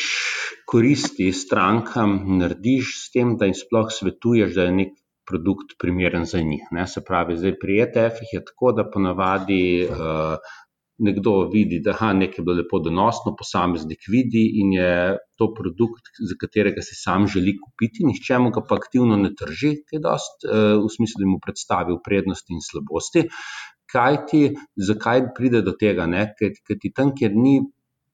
[0.67, 4.97] koristi strankam narediš s tem, da jim sploh svetuješ, da je nek
[5.29, 6.67] produkt primeren za njih.
[6.71, 6.87] Ne.
[6.87, 9.87] Se pravi, zdaj pri ETF-ih je tako, da ponavadi.
[9.89, 10.57] Uh,
[10.99, 16.35] nekdo vidi, da je nekaj bilo lepo donosno, posameznik vidi in je to produkt, za
[16.39, 20.75] katerega si sam želi kupiti, nihče mu ga pa aktivno ne trži, kaj dost, eh,
[20.83, 23.25] v smislu, da mu predstavi prednosti in slabosti.
[23.89, 24.41] Kaj ti,
[24.75, 26.05] zakaj pride do tega?
[26.37, 27.59] Ker ti tam, kjer ni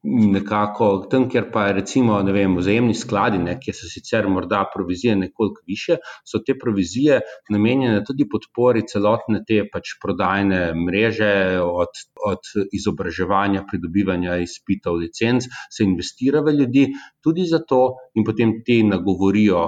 [0.05, 5.63] nekako tam, kjer pa recimo vem, vzajemni skladi, ne, kjer so sicer morda provizije nekoliko
[5.67, 5.97] više,
[6.27, 11.31] so te provizije namenjene tudi podpori celotne te pač prodajne mreže,
[11.61, 16.85] od, od izobraževanja, pridobivanja izpitev, licenc, se investira v ljudi
[17.23, 17.81] tudi zato
[18.13, 19.65] in potem ti nagovorijo.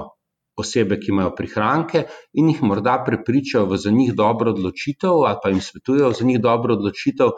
[0.58, 2.00] Osebe, ki imajo prihranke
[2.42, 6.40] in jih morda prepričajo v za njih dobro odločitev, ali pa jim svetujejo za njih
[6.42, 7.30] dobro odločitev,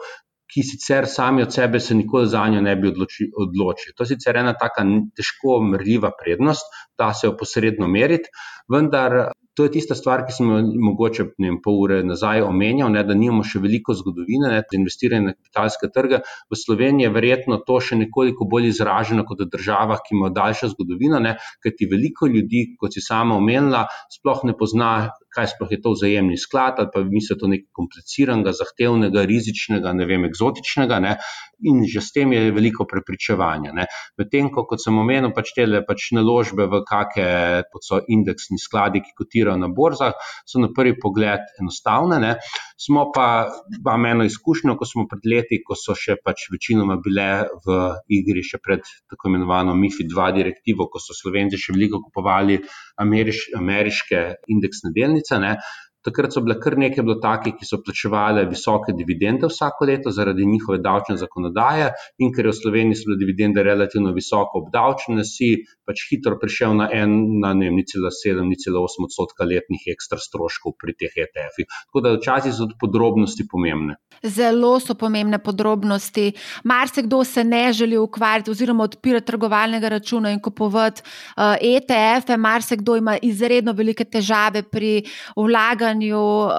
[0.53, 3.95] ki sicer sami od sebe se nikoli za njo ne bi odločili.
[3.95, 4.83] To je sicer ena tako
[5.15, 6.67] težko merljiva prednost,
[7.01, 8.29] da se jo posredno meriti,
[8.71, 13.03] vendar to je tista stvar, ki sem jo mogoče vem, pol ure nazaj omenjal, ne,
[13.03, 16.21] da nimamo še veliko zgodovine ne, investiranje na kapitalske trge.
[16.51, 20.71] V Sloveniji je verjetno to še nekoliko bolj izraženo kot v državah, ki imajo daljšo
[20.75, 21.19] zgodovino,
[21.65, 23.87] kajti veliko ljudi, kot si sama omenila,
[24.19, 24.93] sploh ne pozna.
[25.31, 29.93] Kaj sploh je to vzajemni sklad, ali pa da je to nekaj kompliciranega, zahtevnega, rizičnega,
[29.95, 30.97] ne vem, eksotičnega.
[30.99, 31.13] Ne?
[31.61, 33.73] in že s tem je veliko prepričevanja.
[34.17, 39.01] Medtem ko, kot sem omenil, pač te pač naložbe v kakšne, kot so indeksni skladi,
[39.05, 40.15] ki kotirajo na borzah,
[40.45, 42.19] so na prvi pogled enostavne.
[42.23, 42.33] Ne?
[42.81, 43.27] Smo pa,
[43.77, 47.29] imam eno izkušnjo, ko smo pred leti, ko so še pač večinoma bile
[47.65, 47.77] v
[48.19, 52.59] igri, še pred tako imenovano MIFID 2 direktivo, ko so Slovenci še veliko kupovali
[53.01, 55.39] ameriš, ameriške indeksne delnice.
[55.41, 55.55] Ne?
[56.01, 60.47] Takrat so bile kar nekaj bilo takih, ki so plačevali visoke dividende vsako leto zaradi
[60.49, 65.51] njihove davčne zakonodaje, in ker je v Sloveniji so bile dividende relativno visoko obdavčene, si
[65.85, 69.45] pač hitro prišel na en, na ne vem, ni celo sedem, ni celo osem odstotka
[69.45, 71.69] letnih ekstra stroškov pri teh ETF-ih.
[71.69, 73.99] Tako da včasih so podrobnosti pomembne.
[74.25, 76.31] Zelo so pomembne podrobnosti.
[76.65, 82.97] Marsikdo se ne želi ukvarjati oziroma odpirati trgovalnega računa in kupovati uh, eh, ETF-e, marsikdo
[82.97, 85.03] ima izredno velike težave pri
[85.37, 86.51] vlaganju zbiranju uh,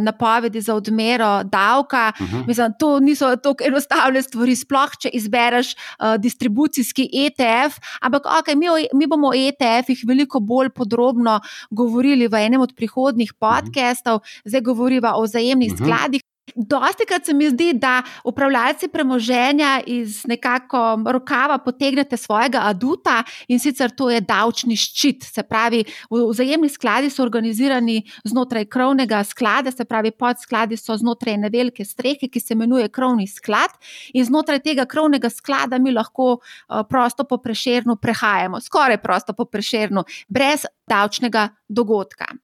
[0.00, 2.12] napovedi za odmero davka.
[2.20, 2.36] Uh mhm.
[2.36, 2.46] -huh.
[2.46, 7.78] Mislim, to niso tako enostavne stvari, sploh če izbereš uh, distribucijski ETF.
[8.00, 13.32] Ampak okay, mi, mi bomo o ETF-ih veliko bolj podrobno govorili v enem od prihodnih
[13.32, 13.38] mhm.
[13.38, 15.84] podcastov, zdaj govorimo o vzajemnih uh mhm.
[15.84, 15.96] -huh.
[15.96, 16.20] skladih.
[16.54, 23.58] Dosti krat se mi zdi, da upravljalci premoženja iz nekako rokava potegnete svojega aduta in
[23.58, 25.26] sicer to je davčni ščit.
[25.26, 31.50] Se pravi, vzajemni skladi so organizirani znotraj krovnega sklada, se pravi, podskladi so znotraj ene
[31.50, 33.74] velike strehe, ki se imenuje krovni sklad
[34.14, 39.50] in znotraj tega krovnega sklada mi lahko eh, prosto po preširnu prehajamo, skoraj prosto po
[39.50, 42.36] preširnu, brez davčnega dogodka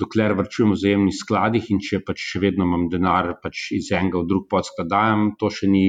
[0.00, 4.22] dokler vrčujem v vzajemnih skladih in če pač še vedno imam denar pač iz enega
[4.22, 5.86] v drug podsklad, dajem, to še ni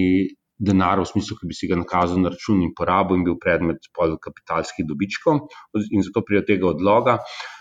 [0.60, 3.88] denar v smislu, ki bi si ga nakazal na račun in porabo in bil predmet
[3.96, 5.48] kapitalskih dobičkov,
[5.96, 7.20] in zato pride do tega odloga.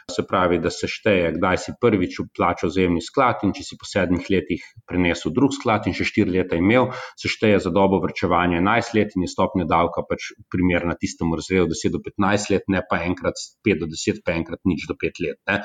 [0.08, 3.84] Se pravi, da se šteje, kdaj si prvič vplačal vzajemni sklad, in če si po
[3.84, 6.88] sedmih letih prenesel drug sklad in še štiri leta imel,
[7.20, 11.68] se šteje za dobo vrčevanja 11 let in je stopnja davka pač primerna tistemu razredu
[11.76, 13.36] 10 do 15 let, ne pa enkrat
[13.68, 15.38] 5 do 10, pa enkrat nič do 5 let.
[15.50, 15.60] Ne.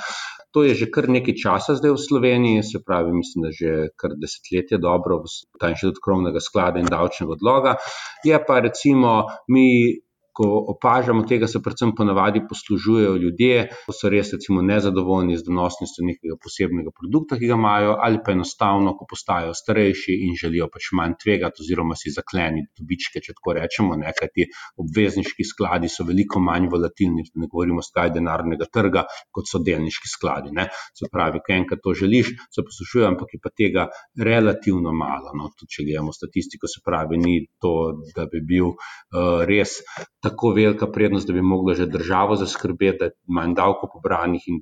[0.51, 4.19] To je že kar nekaj časa zdaj v Sloveniji, se pravi, mislim, da že kar
[4.19, 7.79] desetletje dobro v ta inštitut krovnega sklada in davčnega odloga.
[8.27, 10.03] Je pa recimo mi
[10.33, 16.05] ko opažamo tega, se predvsem ponavadi poslužujejo ljudje, ko so res recimo nezadovoljni z donosnostjo
[16.07, 20.89] nekega posebnega produkta, ki ga imajo, ali pa enostavno, ko postajajo starejši in želijo pač
[20.97, 23.97] manj tvegati, oziroma si zakleniti dobičke, če tako rečemo.
[23.99, 24.47] Ne, kajti
[24.81, 30.53] obvezniški skladi so veliko manj volatilni, ne govorimo skaj denarnega trga, kot so delniški skladi.
[30.57, 30.67] Ne.
[30.97, 35.35] Se pravi, ko enkrat to želiš, se poslušuje, ampak je pa tega relativno malo.
[35.37, 35.51] No.
[35.59, 37.73] Tudi če gledamo statistiko, se pravi, ni to,
[38.15, 39.77] da bi bil uh, res
[40.23, 44.61] tako velika prednost, da bi mogla že državo zaskrbeti, da je manj davko pobranih in,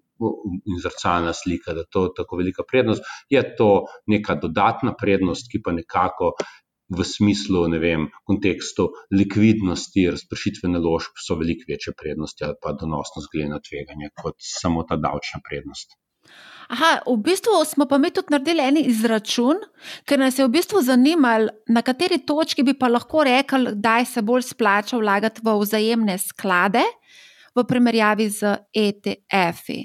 [0.65, 3.05] in zrcalna slika, da je to tako velika prednost.
[3.29, 3.69] Je to
[4.07, 6.33] neka dodatna prednost, ki pa nekako.
[6.91, 13.31] V smislu, ne vem, kontekstu likvidnosti, razpršitve naložb so veliko večje prednosti ali pa donosnost
[13.31, 15.95] glede na tveganje kot samo ta davčna prednost.
[16.71, 19.57] Aha, v bistvu smo pa mi tudi naredili en izračun,
[20.07, 24.23] ker nas je v bistvu zanimalo, na kateri točki bi pa lahko rekli, da se
[24.23, 26.83] bolj splača vlagati v vzajemne sklade
[27.55, 29.81] v primerjavi z ETF-i.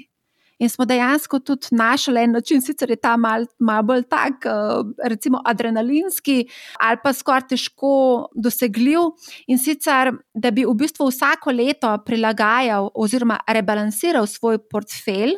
[0.57, 5.09] In smo dejansko tudi našli en način, sicer je ta mal, mal bolj tak, eh,
[5.09, 6.47] recimo adrenalinski
[6.79, 9.11] ali pa skoraj težko dosegljiv.
[9.47, 15.35] In sicer, da bi v bistvu vsako leto prilagajal oziroma rebalansiral svoj portfelj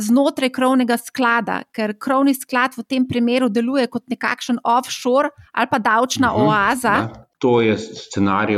[0.00, 5.78] znotraj krovnega sklada, ker krovni sklad v tem primeru deluje kot nekakšen offshore ali pa
[5.78, 6.94] davčna uh mhm, -huh, oaza.
[6.94, 8.56] Ja, to je scenarij.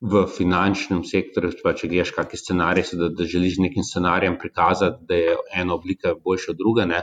[0.00, 5.14] V finančnem sektorju, pa če greš kakšen scenarij, da, da želiš nekim scenarijem prikazati, da
[5.14, 7.00] je ena oblika boljša od druge.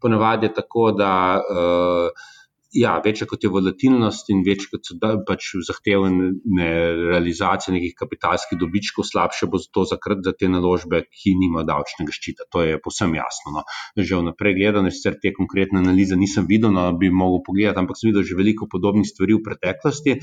[0.00, 2.10] Ponavadi je tako, da uh,
[2.72, 4.96] ja, večja kot je volatilnost in večja kot so
[5.28, 6.68] pač zahtevne
[7.12, 12.48] realizacije nekih kapitalskih dobičkov, slabše bo to zakrat za te naložbe, ki nima davčnega ščita.
[12.52, 13.52] To je posem jasno.
[13.58, 13.64] No.
[13.96, 18.10] Že vnaprej gledano, sicer te konkretne analize nisem videl, no, bi mogel pogledati, ampak sem
[18.10, 20.16] videl že veliko podobnih stvari v preteklosti.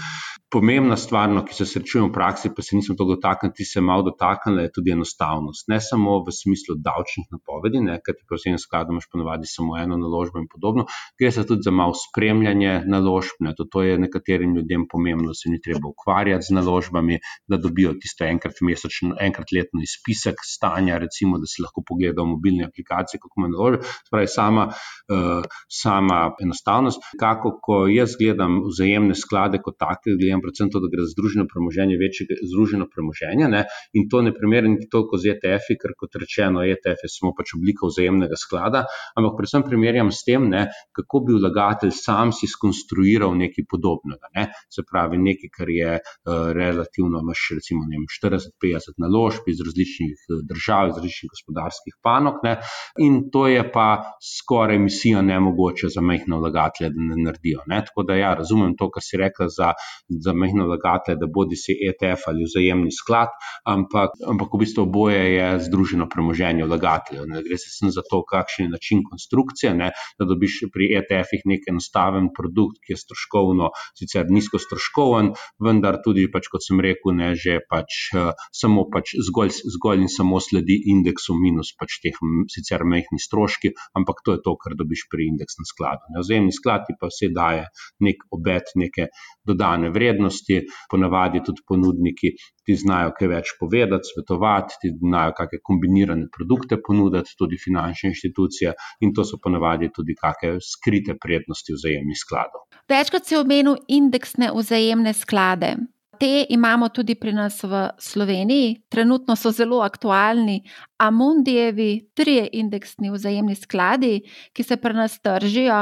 [0.49, 3.81] Pomembna stvar, no, ki se srečujem v praksi, pa se nisem to dotaknil, ti se
[3.85, 5.69] malo dotaknila, je tudi enostavnost.
[5.69, 9.99] Ne samo v smislu davčnih napovedi, ker ti pri vsem skladu imaš ponovadi samo eno
[10.01, 10.87] naložbo in podobno,
[11.19, 13.39] gre se tudi za malo spremljanje spremljanje naložb.
[13.39, 17.57] Ne, to, to je nekaterim ljudem pomembno, da se ni treba ukvarjati z naložbami, da
[17.57, 23.19] dobijo tisto enkrat mesečno, enkrat letno izpisek stanja, recimo, da si lahko pogledajo mobilne aplikacije,
[23.19, 23.83] kako ima naložbe.
[24.07, 25.43] Spravi sama, uh,
[25.81, 27.03] sama enostavnost.
[27.19, 31.47] Kako, ko jaz gledam vzajemne sklade kot take, gledam predvsem to, da gre za združeno
[31.51, 33.49] premoženje, večje združeno premoženje.
[33.49, 37.55] Ne, in to ne primerjam toliko z ETF-i, ker kot rečeno, ETF je samo pač
[37.57, 38.85] oblika vzajemnega sklada,
[39.17, 44.29] ampak predvsem primerjam s tem, ne, kako bi vlagatelj sam sam si skonstruiral nekaj podobnega.
[44.35, 44.49] Ne?
[44.69, 50.89] Se pravi, nekaj, kar je uh, relativno, imaš recimo 40-50 naložb iz različnih eh, držav,
[50.89, 52.57] iz različnih gospodarskih panok, ne?
[52.99, 53.87] in to je pa
[54.21, 57.63] skoraj misija nemogoče za mehne vlagatelje, da ne naredijo.
[57.67, 57.81] Ne?
[57.87, 59.73] Tako da ja, razumem to, kar si rekla za,
[60.09, 63.33] za mehne vlagatelje, da bodi si ETF ali vzajemni sklad,
[63.65, 67.27] ampak, ampak v bistvu oboje je združeno premoženje vlagateljev.
[67.29, 69.91] Ne gre se samo za to, kakšen je način konstrukcije, ne?
[70.19, 75.99] da dobiš pri ETF-ih nekaj enostavnega zdraven produkt, ki je stroškovno, sicer nizko stroškoven, vendar
[76.03, 80.39] tudi, pač, kot sem rekel, ne že pač, uh, samo pač zgolj, zgolj in samo
[80.39, 82.15] sledi indeksu, minus pač teh
[82.51, 86.11] sicer mehkih stroškov, ampak to je to, kar dobiš pri indeksnem skladu.
[86.19, 87.67] Vzemni sklad pa vse daje
[88.03, 89.09] nek obet, neke
[89.45, 92.35] dodane vrednosti, ponavadi tudi ponudniki.
[92.69, 98.75] Ti znajo kaj več povedati, svetovati, ti znajo kakšne kombinirane produkte ponuditi, tudi finančne inštitucije,
[99.01, 102.67] in to so ponavadi tudi kakšne skrite prednosti vzajemnih skladov.
[102.89, 105.79] Večkrat si omenil indeksne vzajemne sklade.
[106.19, 110.57] Te imamo tudi pri nas v Sloveniji, trenutno so zelo aktualni
[110.99, 114.17] Amundijevi, tri indeksni vzajemni skladi,
[114.51, 115.77] ki se pri nas tržijo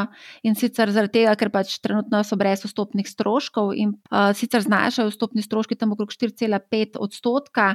[0.45, 5.09] in sicer zaradi tega, ker pač trenutno so brez vstopnih stroškov in uh, sicer znašajo
[5.09, 7.71] vstopni stroški tam okrog 4,5 odstotka,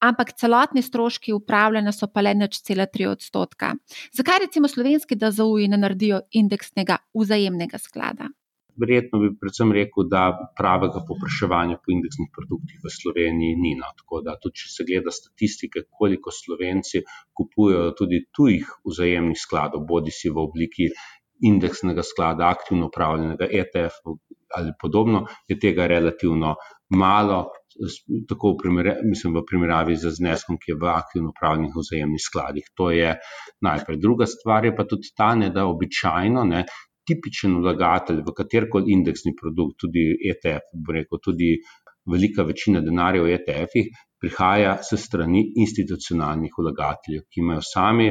[0.00, 3.74] ampak celotni stroški upravljanja so pa le neč cela 3 odstotka.
[4.16, 8.32] Zakaj recimo slovenski DZU-ji ne naredijo indeksnega vzajemnega sklada?
[8.80, 10.22] Verjetno bi predvsem rekel, da
[10.58, 13.74] pravega popraševanja po indeksnih produktih v Sloveniji ni.
[13.80, 13.90] No.
[14.00, 17.04] Tako da, tudi če se gleda statistike, koliko slovenci
[17.36, 20.90] kupujejo tudi tujih vzajemnih skladov, bodi si v obliki
[21.44, 24.00] indeksnega sklada, aktivno upravljenega ETF
[24.56, 26.54] ali podobno, je tega relativno
[26.88, 27.46] malo.
[28.28, 32.70] Tako v, primer, mislim, v primerjavi z zneskom, ki je v aktivno upravljenih vzajemnih skladih.
[32.78, 33.10] To je
[33.60, 33.98] najprej.
[34.00, 36.62] Druga stvar je pa tudi ta, ne, da običajno ne,
[37.06, 41.54] tipičen vlagatelj v katerkoli indeksni produkt, tudi ETF, bo rekel, tudi
[42.06, 48.06] velika večina denarja v ETF-ih, prihaja se strani institucionalnih vlagateljev, ki imajo sami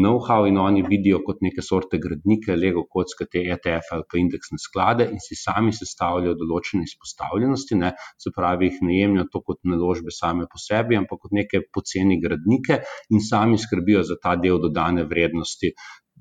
[0.00, 4.58] know-how in oni vidijo kot neke sorte gradnike, lego kocke, te ETF ali pa indeksne
[4.62, 7.92] sklade in si sami sestavljajo določene izpostavljenosti, ne,
[8.24, 12.20] se pravi, jih ne jemljajo to kot naložbe same po sebi, ampak kot neke poceni
[12.22, 12.80] gradnike
[13.10, 15.74] in sami skrbijo za ta del dodane vrednosti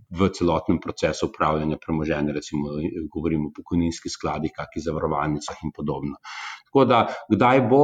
[0.10, 2.72] v celotnem procesu upravljanja premoženja, recimo,
[3.14, 6.18] govorimo o pokojninskih skladih, kakih zavarovalnicah in podobno.
[6.70, 7.84] Tako da, kdaj bo,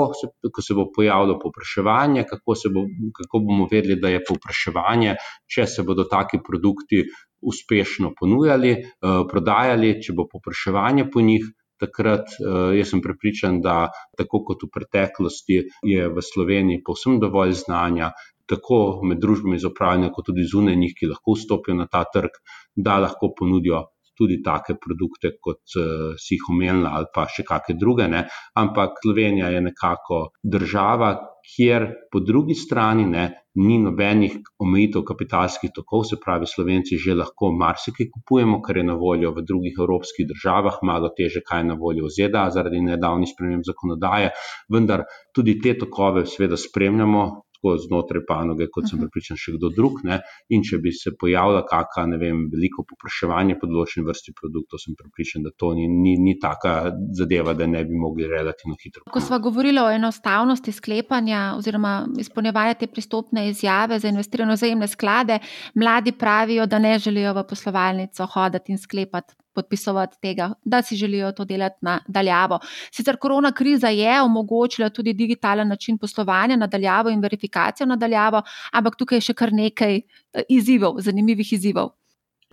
[0.54, 2.86] ko se bo pojavilo povpraševanje, kako, bo,
[3.20, 5.16] kako bomo vedeli, da je povpraševanje,
[5.46, 7.04] če se bodo taki produkti
[7.46, 11.46] uspešno ponujali, eh, prodajali, če bo povpraševanje po njih.
[11.76, 17.52] Takrat uh, jaz sem prepričan, da tako kot v preteklosti je v Sloveniji povsem dovolj
[17.66, 18.14] znanja,
[18.50, 22.40] tako med družbami za upravljanje, kot tudi zunaj njih, ki lahko vstopijo na ta trg,
[22.76, 23.84] da lahko ponudijo
[24.18, 28.08] tudi take produkte, kot uh, si jih omenila, ali pa še kakšne druge.
[28.12, 28.26] Ne.
[28.56, 30.22] Ampak Slovenija je nekako
[30.56, 31.12] država,
[31.46, 37.52] kjer po drugi strani ne, ni nobenih omejitev kapitalskih tokov, se pravi, Slovenci že lahko
[37.56, 41.78] marsikaj kupujemo, kar je na voljo v drugih evropskih državah, malo teže, kaj je na
[41.80, 44.34] voljo v ZDA zaradi nedavnih sprememb zakonodaje,
[44.74, 45.06] vendar
[45.36, 47.24] tudi te tokove seveda spremljamo,
[47.66, 50.02] tako znotraj panoge, kot sem pripričan, še kdo drug.
[50.06, 50.20] Ne?
[50.54, 54.96] In če bi se pojavila kakšna, ne vem, veliko popraševanje po določeni vrsti produktov, sem
[54.98, 59.06] pripričan, da to ni, ni, ni taka zadeva, da ne bi mogli relativno hitro.
[59.12, 65.40] Ko smo govorili o enostavnosti sklepanja oziroma izpolnjevanja te pristopne izjave za investirane vzajemne sklade,
[65.76, 71.32] mladi pravijo, da ne želijo v poslovalnico hoditi in sklepati podpisovati tega, da si želijo
[71.32, 72.60] to delati na daljavo.
[72.92, 78.42] Sicer korona kriza je omogočila tudi digitalen način poslovanja na daljavo in verifikacijo na daljavo,
[78.72, 81.96] ampak tukaj je še kar nekaj eh, izzivov, zanimivih izzivov.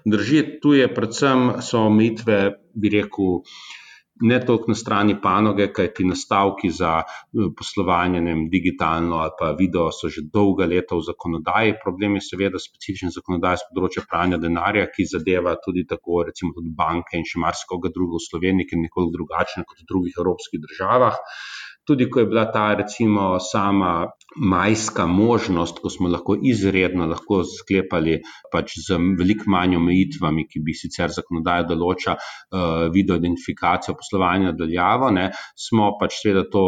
[0.04, 2.38] Drži, tu je predvsem so omejitve,
[2.74, 3.42] bi rekel
[4.22, 9.34] ne toliko na strani panoge, kaj ti nastavki za eh, poslovanje, ne vem, digitalno ali
[9.38, 11.78] pa video so že dolga leta v zakonodaji.
[11.84, 16.72] Problem je seveda specifičen zakonodaj z področja pranja denarja, ki zadeva tudi tako, recimo, tudi
[16.82, 20.62] banke in še marsikoga druga v Sloveniji, ki je nekoliko drugačna kot v drugih evropskih
[20.68, 21.18] državah.
[21.82, 28.18] Tudi ko je bila ta, recimo, sama majska možnost, ko smo lahko izredno lahko sklepali
[28.52, 35.10] pač z veliko manj omejitvami, ki bi sicer zakonodaja določa, uh, video identifikacijo poslovanja nadaljavo,
[35.14, 35.28] ne,
[35.58, 36.64] smo pač seveda to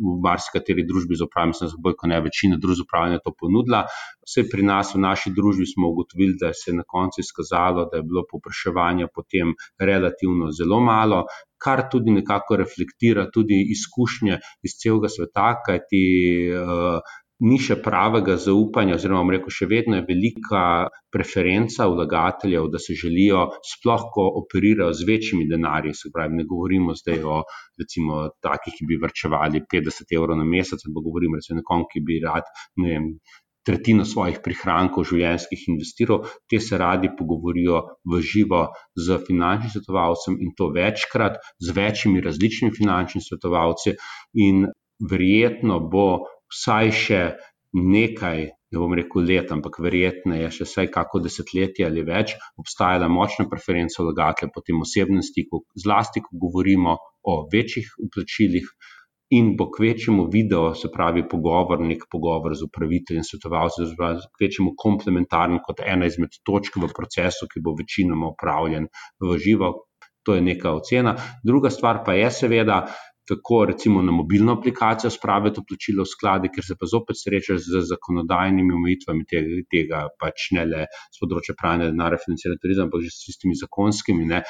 [0.00, 3.34] v marsikateri družbi z upravljanje, mislim, da bolj kot ne večina družb z upravljanje to
[3.38, 3.84] ponudila.
[4.24, 8.00] Vse pri nas v naši družbi smo ugotovili, da se je na koncu izkazalo, da
[8.00, 11.24] je bilo popraševanja potem relativno zelo malo,
[11.64, 16.04] kar tudi nekako reflektira tudi izkušnje iz celega sveta, kajti
[16.60, 20.62] uh, ni še pravega zaupanja, oziroma, rekel, še vedno je velika
[21.12, 25.94] preferenca vlagateljev, da se želijo, sploh ko operirajo z večjimi denarji.
[25.98, 27.40] Se pravi, ne govorimo zdaj o
[27.80, 32.20] recimo takih, ki bi vrčevali 50 evrov na mesec, ampak govorimo o nekom, ki bi
[32.22, 32.48] rad,
[32.80, 33.10] ne vem
[33.64, 37.80] tretjino svojih prihrankov življenjskih investiral, te se radi pogovorijo
[38.10, 43.96] v živo z finančnim svetovalcem in to večkrat, z večjimi različnimi finančnimi svetovalci,
[44.34, 44.66] in
[45.10, 46.08] verjetno bo
[46.52, 47.22] vsaj še
[47.74, 48.50] nekaj.
[48.74, 53.46] Ne bom rekel let, ampak verjetno je še vsaj kako desetletje ali več obstajala močna
[53.46, 58.66] preferenca vlagatelja po tem osebnem stiku, zlasti, ko govorimo o večjih uplačilih,
[59.30, 63.94] in bo kvečemu video, se pravi, pogovor, nek pogovor z upraviteljem, svetovalcem,
[64.38, 68.90] kvečemu komplementaren kot ena izmed točk v procesu, ki bo večinoma upravljen
[69.20, 69.72] v živo.
[70.24, 71.16] To je neka ocena.
[71.44, 72.86] Druga stvar pa je, seveda,
[73.28, 77.82] kako recimo na mobilno aplikacijo spraviti vplačilo v sklade, ker se pa zopet srečaš z
[77.88, 83.12] zakonodajnimi omejitvami tega, tega pač ne le z področja pranja denarja, financiranja turizma, ampak že
[83.12, 84.28] s tistimi zakonskimi.
[84.28, 84.42] Ne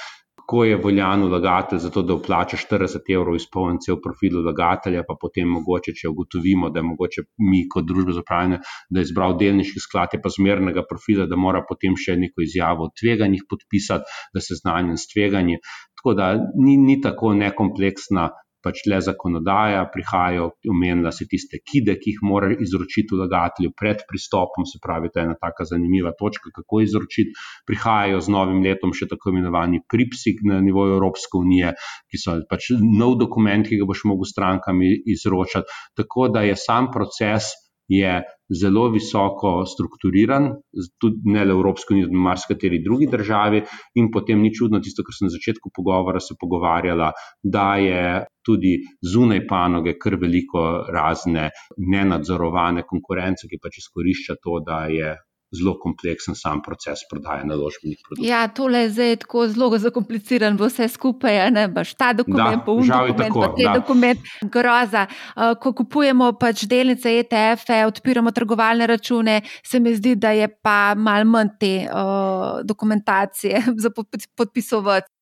[0.46, 5.16] ko je voljan vlagatelj za to, da vplača 40 evrov izpolnjen cel profil vlagatelja, pa
[5.20, 8.60] potem mogoče, če ugotovimo, da je mogoče mi kot družba za upravljanje,
[8.90, 12.88] da je izbral delniški sklad, je pa zmernega profila, da mora potem še neko izjavo
[12.88, 15.60] o tveganjih podpisati, da se znanje s tveganji.
[15.98, 18.28] Tako da ni, ni tako nekompleksna
[18.64, 24.66] pač le zakonodaja, prihajajo, omenila se tiste kide, ki jih mora izročiti vlagatelju pred pristopom,
[24.68, 27.34] se pravi, to je ena taka zanimiva točka, kako izročiti.
[27.68, 31.74] Prihajajo z novim letom še tako imenovani pripsi na nivoju Evropske unije,
[32.10, 35.68] ki so pač nov dokument, ki ga boš mogel strankami izročati.
[35.98, 37.52] Tako da je sam proces
[37.88, 38.12] je
[38.60, 40.50] zelo visoko strukturiran,
[41.00, 43.62] tudi ne le v Evropski uniji, tudi marsikateri drugi državi,
[44.00, 47.12] in potem ni čudno tisto, kar sem na začetku pogovora se pogovarjala,
[47.42, 48.04] da je
[48.44, 55.14] tudi zunaj panoge kar veliko razne nenadzorovane konkurence, ki pač izkorišča to, da je
[55.54, 58.28] zelo kompleksen sam proces prodaje naložbenih produktov.
[58.28, 62.88] Ja, tole je zdaj tako zelo zakompliciran, vse skupaj, ne baš ta dokument, pa un
[62.88, 65.06] dokument, pa te dokument, groza.
[65.06, 70.94] Eh, ko kupujemo pač delnice ETF-e, odpiramo trgovalne račune, se mi zdi, da je pa
[70.96, 73.90] mal manj te uh, dokumentacije za
[74.36, 75.13] podpisovati.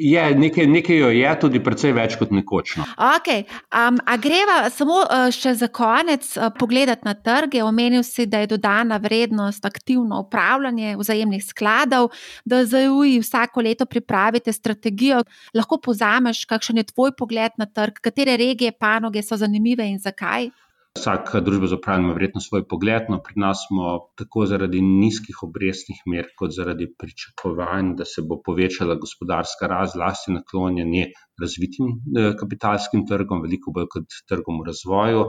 [0.00, 2.76] Je, nekaj, nekaj jo je, tudi precej več kot nekoč.
[2.80, 2.86] No.
[3.18, 3.44] Okay.
[3.68, 7.60] Um, a greva samo uh, še za konec uh, pogledati na trge.
[7.66, 12.10] Omenil si, da je dodana vrednost aktivno upravljanje vzajemnih skladov,
[12.48, 15.22] da za UI vsako leto pripravite strategijo.
[15.54, 20.50] Lahko pozameš, kakšen je tvoj pogled na trg, katere regije, panoge so zanimive in zakaj?
[20.98, 23.10] Vsaka družba za upravljanje ima verjetno svoj pogled.
[23.12, 28.40] No, pri nas smo tako zaradi nizkih obrestnih mer, kot zaradi pričakovanj, da se bo
[28.48, 31.04] povečala gospodarska rast, zlasti naklonjeni
[31.42, 35.24] razvitim eh, kapitalskim trgom, veliko bolj kot trgom v razvoju.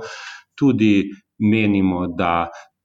[0.58, 0.92] Tudi
[1.54, 2.34] menimo, da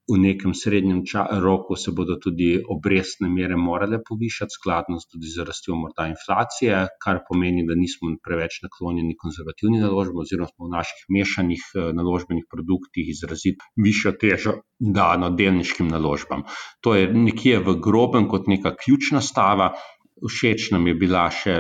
[0.06, 1.02] v nekem srednjem
[1.42, 7.20] roku se bodo tudi obrestne mere morale povišati, skladno tudi z rastjo morda inflacije, kar
[7.28, 13.10] pomeni, da nismo preveč naklonjeni konzervativni naložbi, oziroma smo v naših mešanih eh, naložbenih produktih
[13.10, 16.46] izraziti višjo težo dano delniškim naložbam.
[16.86, 19.74] To je nekje v grobem kot neka ključna stava.
[20.16, 21.52] Všeč nam je bila še,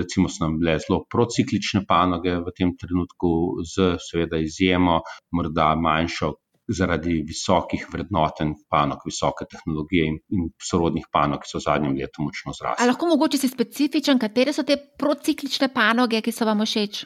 [0.00, 4.96] recimo, so nam bile zelo prociklične panoge v tem trenutku, z seveda izjemo,
[5.30, 6.32] morda manjšo
[6.68, 12.24] zaradi visokih vrednoten panog, visoke tehnologije in, in sorodnih panog, ki so v zadnjem letu
[12.24, 12.88] močno zrasli.
[12.88, 17.04] Lahko mogoče si specifičen, katere so te prociklične panoge, ki so vam všeč?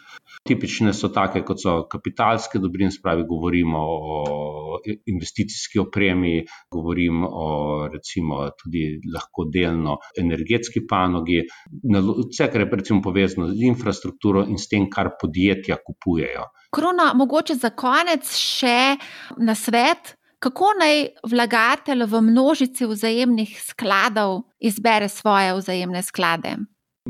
[0.48, 8.48] Tipične so take, kot so kapitalske dobrine, spravi govorimo o investicijski opremi, govorim o recimo
[8.59, 11.42] tudi lahko delno energetski panogi,
[11.82, 16.48] vse, kar je recimo povezano z infrastrukturo in s tem, kar podjetja kupujejo.
[16.74, 18.96] Krona, mogoče za konec še
[19.40, 26.56] na svet, kako naj vlagatelj v množici vzajemnih skladov izbere svoje vzajemne sklade?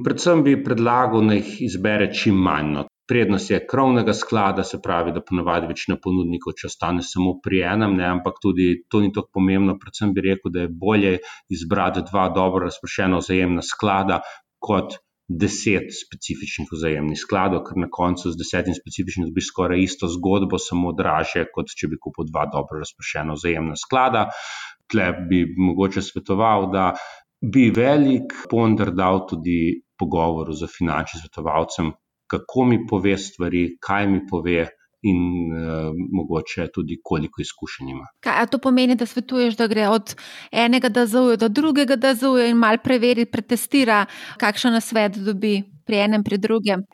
[0.05, 2.87] Predvsem bi predlagal, da jih izbere čim manj.
[3.09, 3.15] No.
[3.15, 7.97] Prednost je krovnega sklada, se pravi, da ponovadi večina ponudnikov, če ostane samo pri enem,
[7.97, 9.79] ne, ampak tudi to ni tako pomembno.
[9.81, 11.19] Predvsem bi rekel, da je bolje
[11.49, 14.21] izbrati dva dobro razpršena vzajemna sklada
[14.61, 14.99] kot
[15.29, 20.93] deset specifičnih vzajemnih skladov, ker na koncu z desetim specifičnim dobiš skoraj isto zgodbo, samo
[20.97, 24.27] draže, kot če bi kupil dva dobro razpršena vzajemna sklada.
[24.89, 26.91] Tle bi mogoče svetoval, da
[27.41, 31.93] bi velik ponder dal tudi pogovoru z finančnim svetovalcem,
[32.31, 34.67] kako mi pove stvari, kaj mi pove,
[35.03, 38.07] in uh, mogoče tudi koliko izkušenj ima.
[38.21, 40.15] Kaj to pomeni, da svetuješ, da gre od
[40.51, 44.05] enega DZU do drugega DZU in malo preveri, pretestira,
[44.39, 46.87] kakšen nasvet dobi pri enem, pri drugem?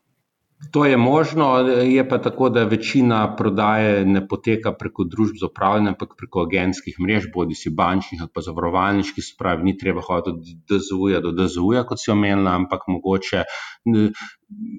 [0.72, 5.88] To je možno, je pa tako, da večina prodaje ne poteka preko družb za upravljanje,
[5.88, 10.30] ampak preko agentskih mrež, bodi si bančnih ali pa zavarovalniških, se pravi, ni treba hoditi
[10.30, 10.40] od
[10.70, 13.44] DZU-ja do DZU-ja, kot si omenila, ampak mogoče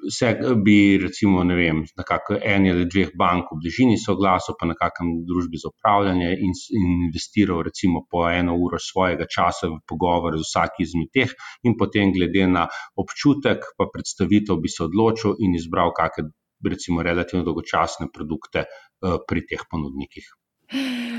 [0.09, 0.29] se
[0.63, 5.11] bi, recimo, ne vem, nekako eni ali dveh bank v bližini soglasil, pa na kakem
[5.27, 10.45] družbi za upravljanje in, in investiral recimo po eno uro svojega časa v pogovor z
[10.45, 12.67] vsaki izmed teh in potem glede na
[13.01, 16.31] občutek pa predstavitev bi se odločil in izbral kakšne
[16.65, 20.25] recimo relativno dolgočasne produkte uh, pri teh ponudnikih.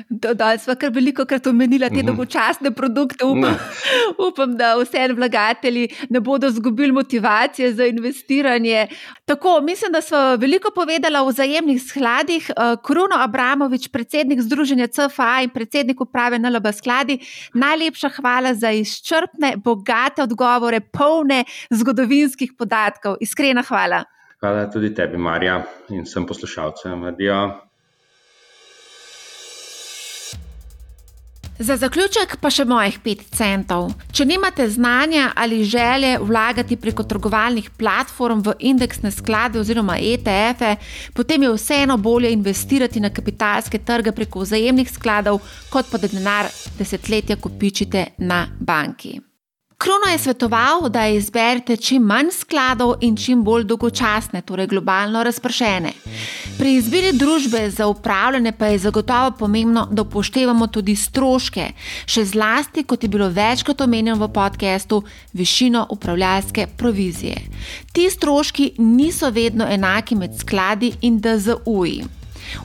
[0.09, 2.07] Dodal smo kar veliko krat omenila te mhm.
[2.07, 3.25] dolgočasne produkte.
[3.25, 3.55] Upam,
[4.29, 8.87] upam, da vse vlagatelji ne bodo izgubili motivacije za investiranje.
[9.25, 12.51] Tako, mislim, da smo veliko povedali o vzajemnih skladih.
[12.51, 17.19] Eh, Kruno Abramovič, predsednik Združenja CFA in predsednik uprave NLB skladi,
[17.55, 23.17] najlepša hvala za izčrpne, bogate odgovore, polne zgodovinskih podatkov.
[23.21, 24.05] Iskrena hvala.
[24.41, 27.05] Hvala tudi tebi, Marja, in vsem poslušalcem.
[27.05, 27.66] Adijo.
[31.59, 33.87] Za zaključek pa še mojih 5 centov.
[34.13, 40.75] Če nimate znanja ali želje vlagati preko trgovalnih platform v indeksne sklade oziroma ETF-e,
[41.17, 45.41] potem je vseeno bolje investirati na kapitalske trge preko vzajemnih skladov,
[45.73, 49.17] kot pa da denar desetletja kopičite na banki.
[49.79, 55.93] Krono je svetoval, da izberete čim manj skladov in čim bolj dolgočasne, torej globalno razpršene.
[56.59, 61.69] Pri izbiri družbe za upravljanje pa je zagotovo pomembno, da upoštevamo tudi stroške,
[62.07, 67.37] še zlasti, kot je bilo večkrat omenjeno v podkastu, višino upravljalske provizije.
[67.93, 72.16] Ti stroški niso vedno enaki med skladi in DZU-ji.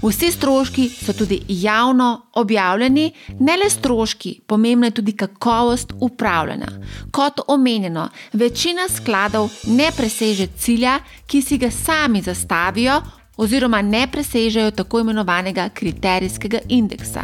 [0.01, 6.67] Vsi stroški so tudi javno objavljeni, ne le stroški, pomembna je tudi kakovost upravljanja.
[7.11, 13.01] Kot omenjeno, večina skladov ne preseže cilja, ki si ga sami zastavijo,
[13.37, 17.23] oziroma ne presežejo tako imenovanega kriterijskega indeksa.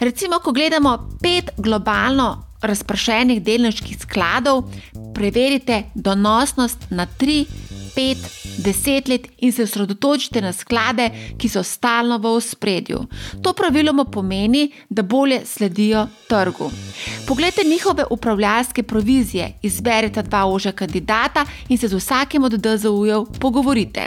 [0.00, 4.64] Recimo, ko gledamo pet globalno razpršenih delniških skladov,
[5.14, 7.44] preverite donosnost na tri,
[7.96, 8.18] pet,
[8.58, 13.06] deset let in se osredotočite na sklade, ki so stalno v ospredju.
[13.42, 16.70] To praviloma pomeni, da bolje sledijo trgu.
[17.26, 24.06] Poglejte njihove upravljalske provizije, izberite dva ožja kandidata in se z vsakim od DZU-jev pogovorite.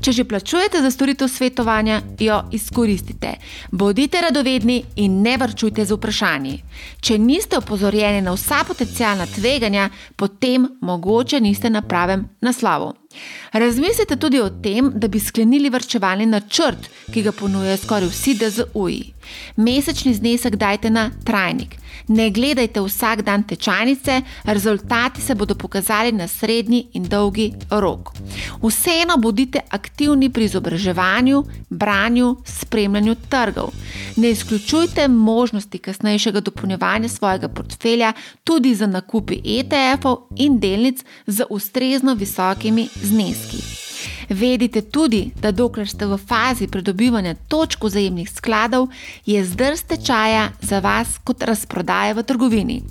[0.00, 3.34] Če že plačujete za storitev svetovanja, jo izkoristite.
[3.70, 6.58] Bodite radovedni in ne vrčujte z vprašanji.
[7.00, 12.92] Če niste opozorjeni na vsa potencijalna tveganja, potem mogoče niste na pravem naslovu.
[13.52, 19.13] Razmislite tudi o tem, da bi sklenili vrčevalni načrt, ki ga ponujajo skoraj vsi DZU-ji.
[19.56, 21.76] Mesečni znesek dajte na trajnik.
[22.08, 28.10] Ne gledajte vsak dan tečajnice, rezultati se bodo pokazali na srednji in dolgi rok.
[28.62, 33.70] Vseeno bodite aktivni pri izobraževanju, branju, spremljanju trgov.
[34.16, 38.12] Ne izključujte možnosti kasnejšega dopolnjevanja svojega portfelja
[38.44, 43.83] tudi za nakupi ETF-ov in delnic z ustrezno visokimi zneski.
[44.28, 48.88] Vedite tudi, da dokler ste v fazi pridobivanja točk vzajemnih skladov,
[49.26, 52.82] je zdrs tečaja za vas kot razprodaja v trgovini.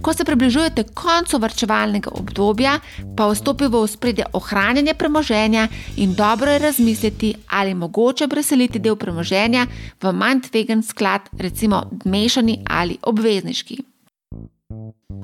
[0.00, 2.78] Ko se približujete koncu vrčevalnega obdobja,
[3.16, 9.66] pa vstopi v ospredje ohranjanje premoženja in dobro je razmisliti, ali mogoče preseliti del premoženja
[10.02, 13.89] v manj tvegan sklad, recimo mešani ali obvezniški.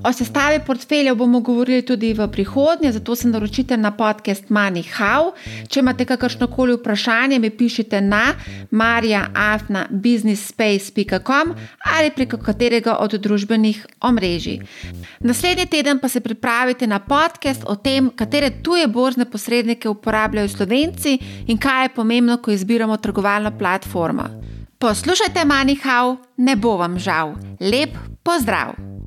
[0.04, 5.32] O sestavi portfeljev bomo govorili tudi v prihodnje, zato se naročite na podcast Money How.
[5.68, 8.34] Če imate kakršno koli vprašanje, mi pišite na
[8.70, 11.54] marjaafna.businessspace.com
[11.96, 14.60] ali preko katerega od družbenih omrežij.
[15.20, 21.18] Naslednji teden pa se pripravite na podcast o tem, katere tuje borzne posrednike uporabljajo Slovenci
[21.46, 24.24] in kaj je pomembno, ko izbiramo trgovalno platformo.
[24.78, 27.34] Poslušajte Money How, ne bo vam žal.
[27.60, 27.90] Lep
[28.22, 29.05] pozdrav!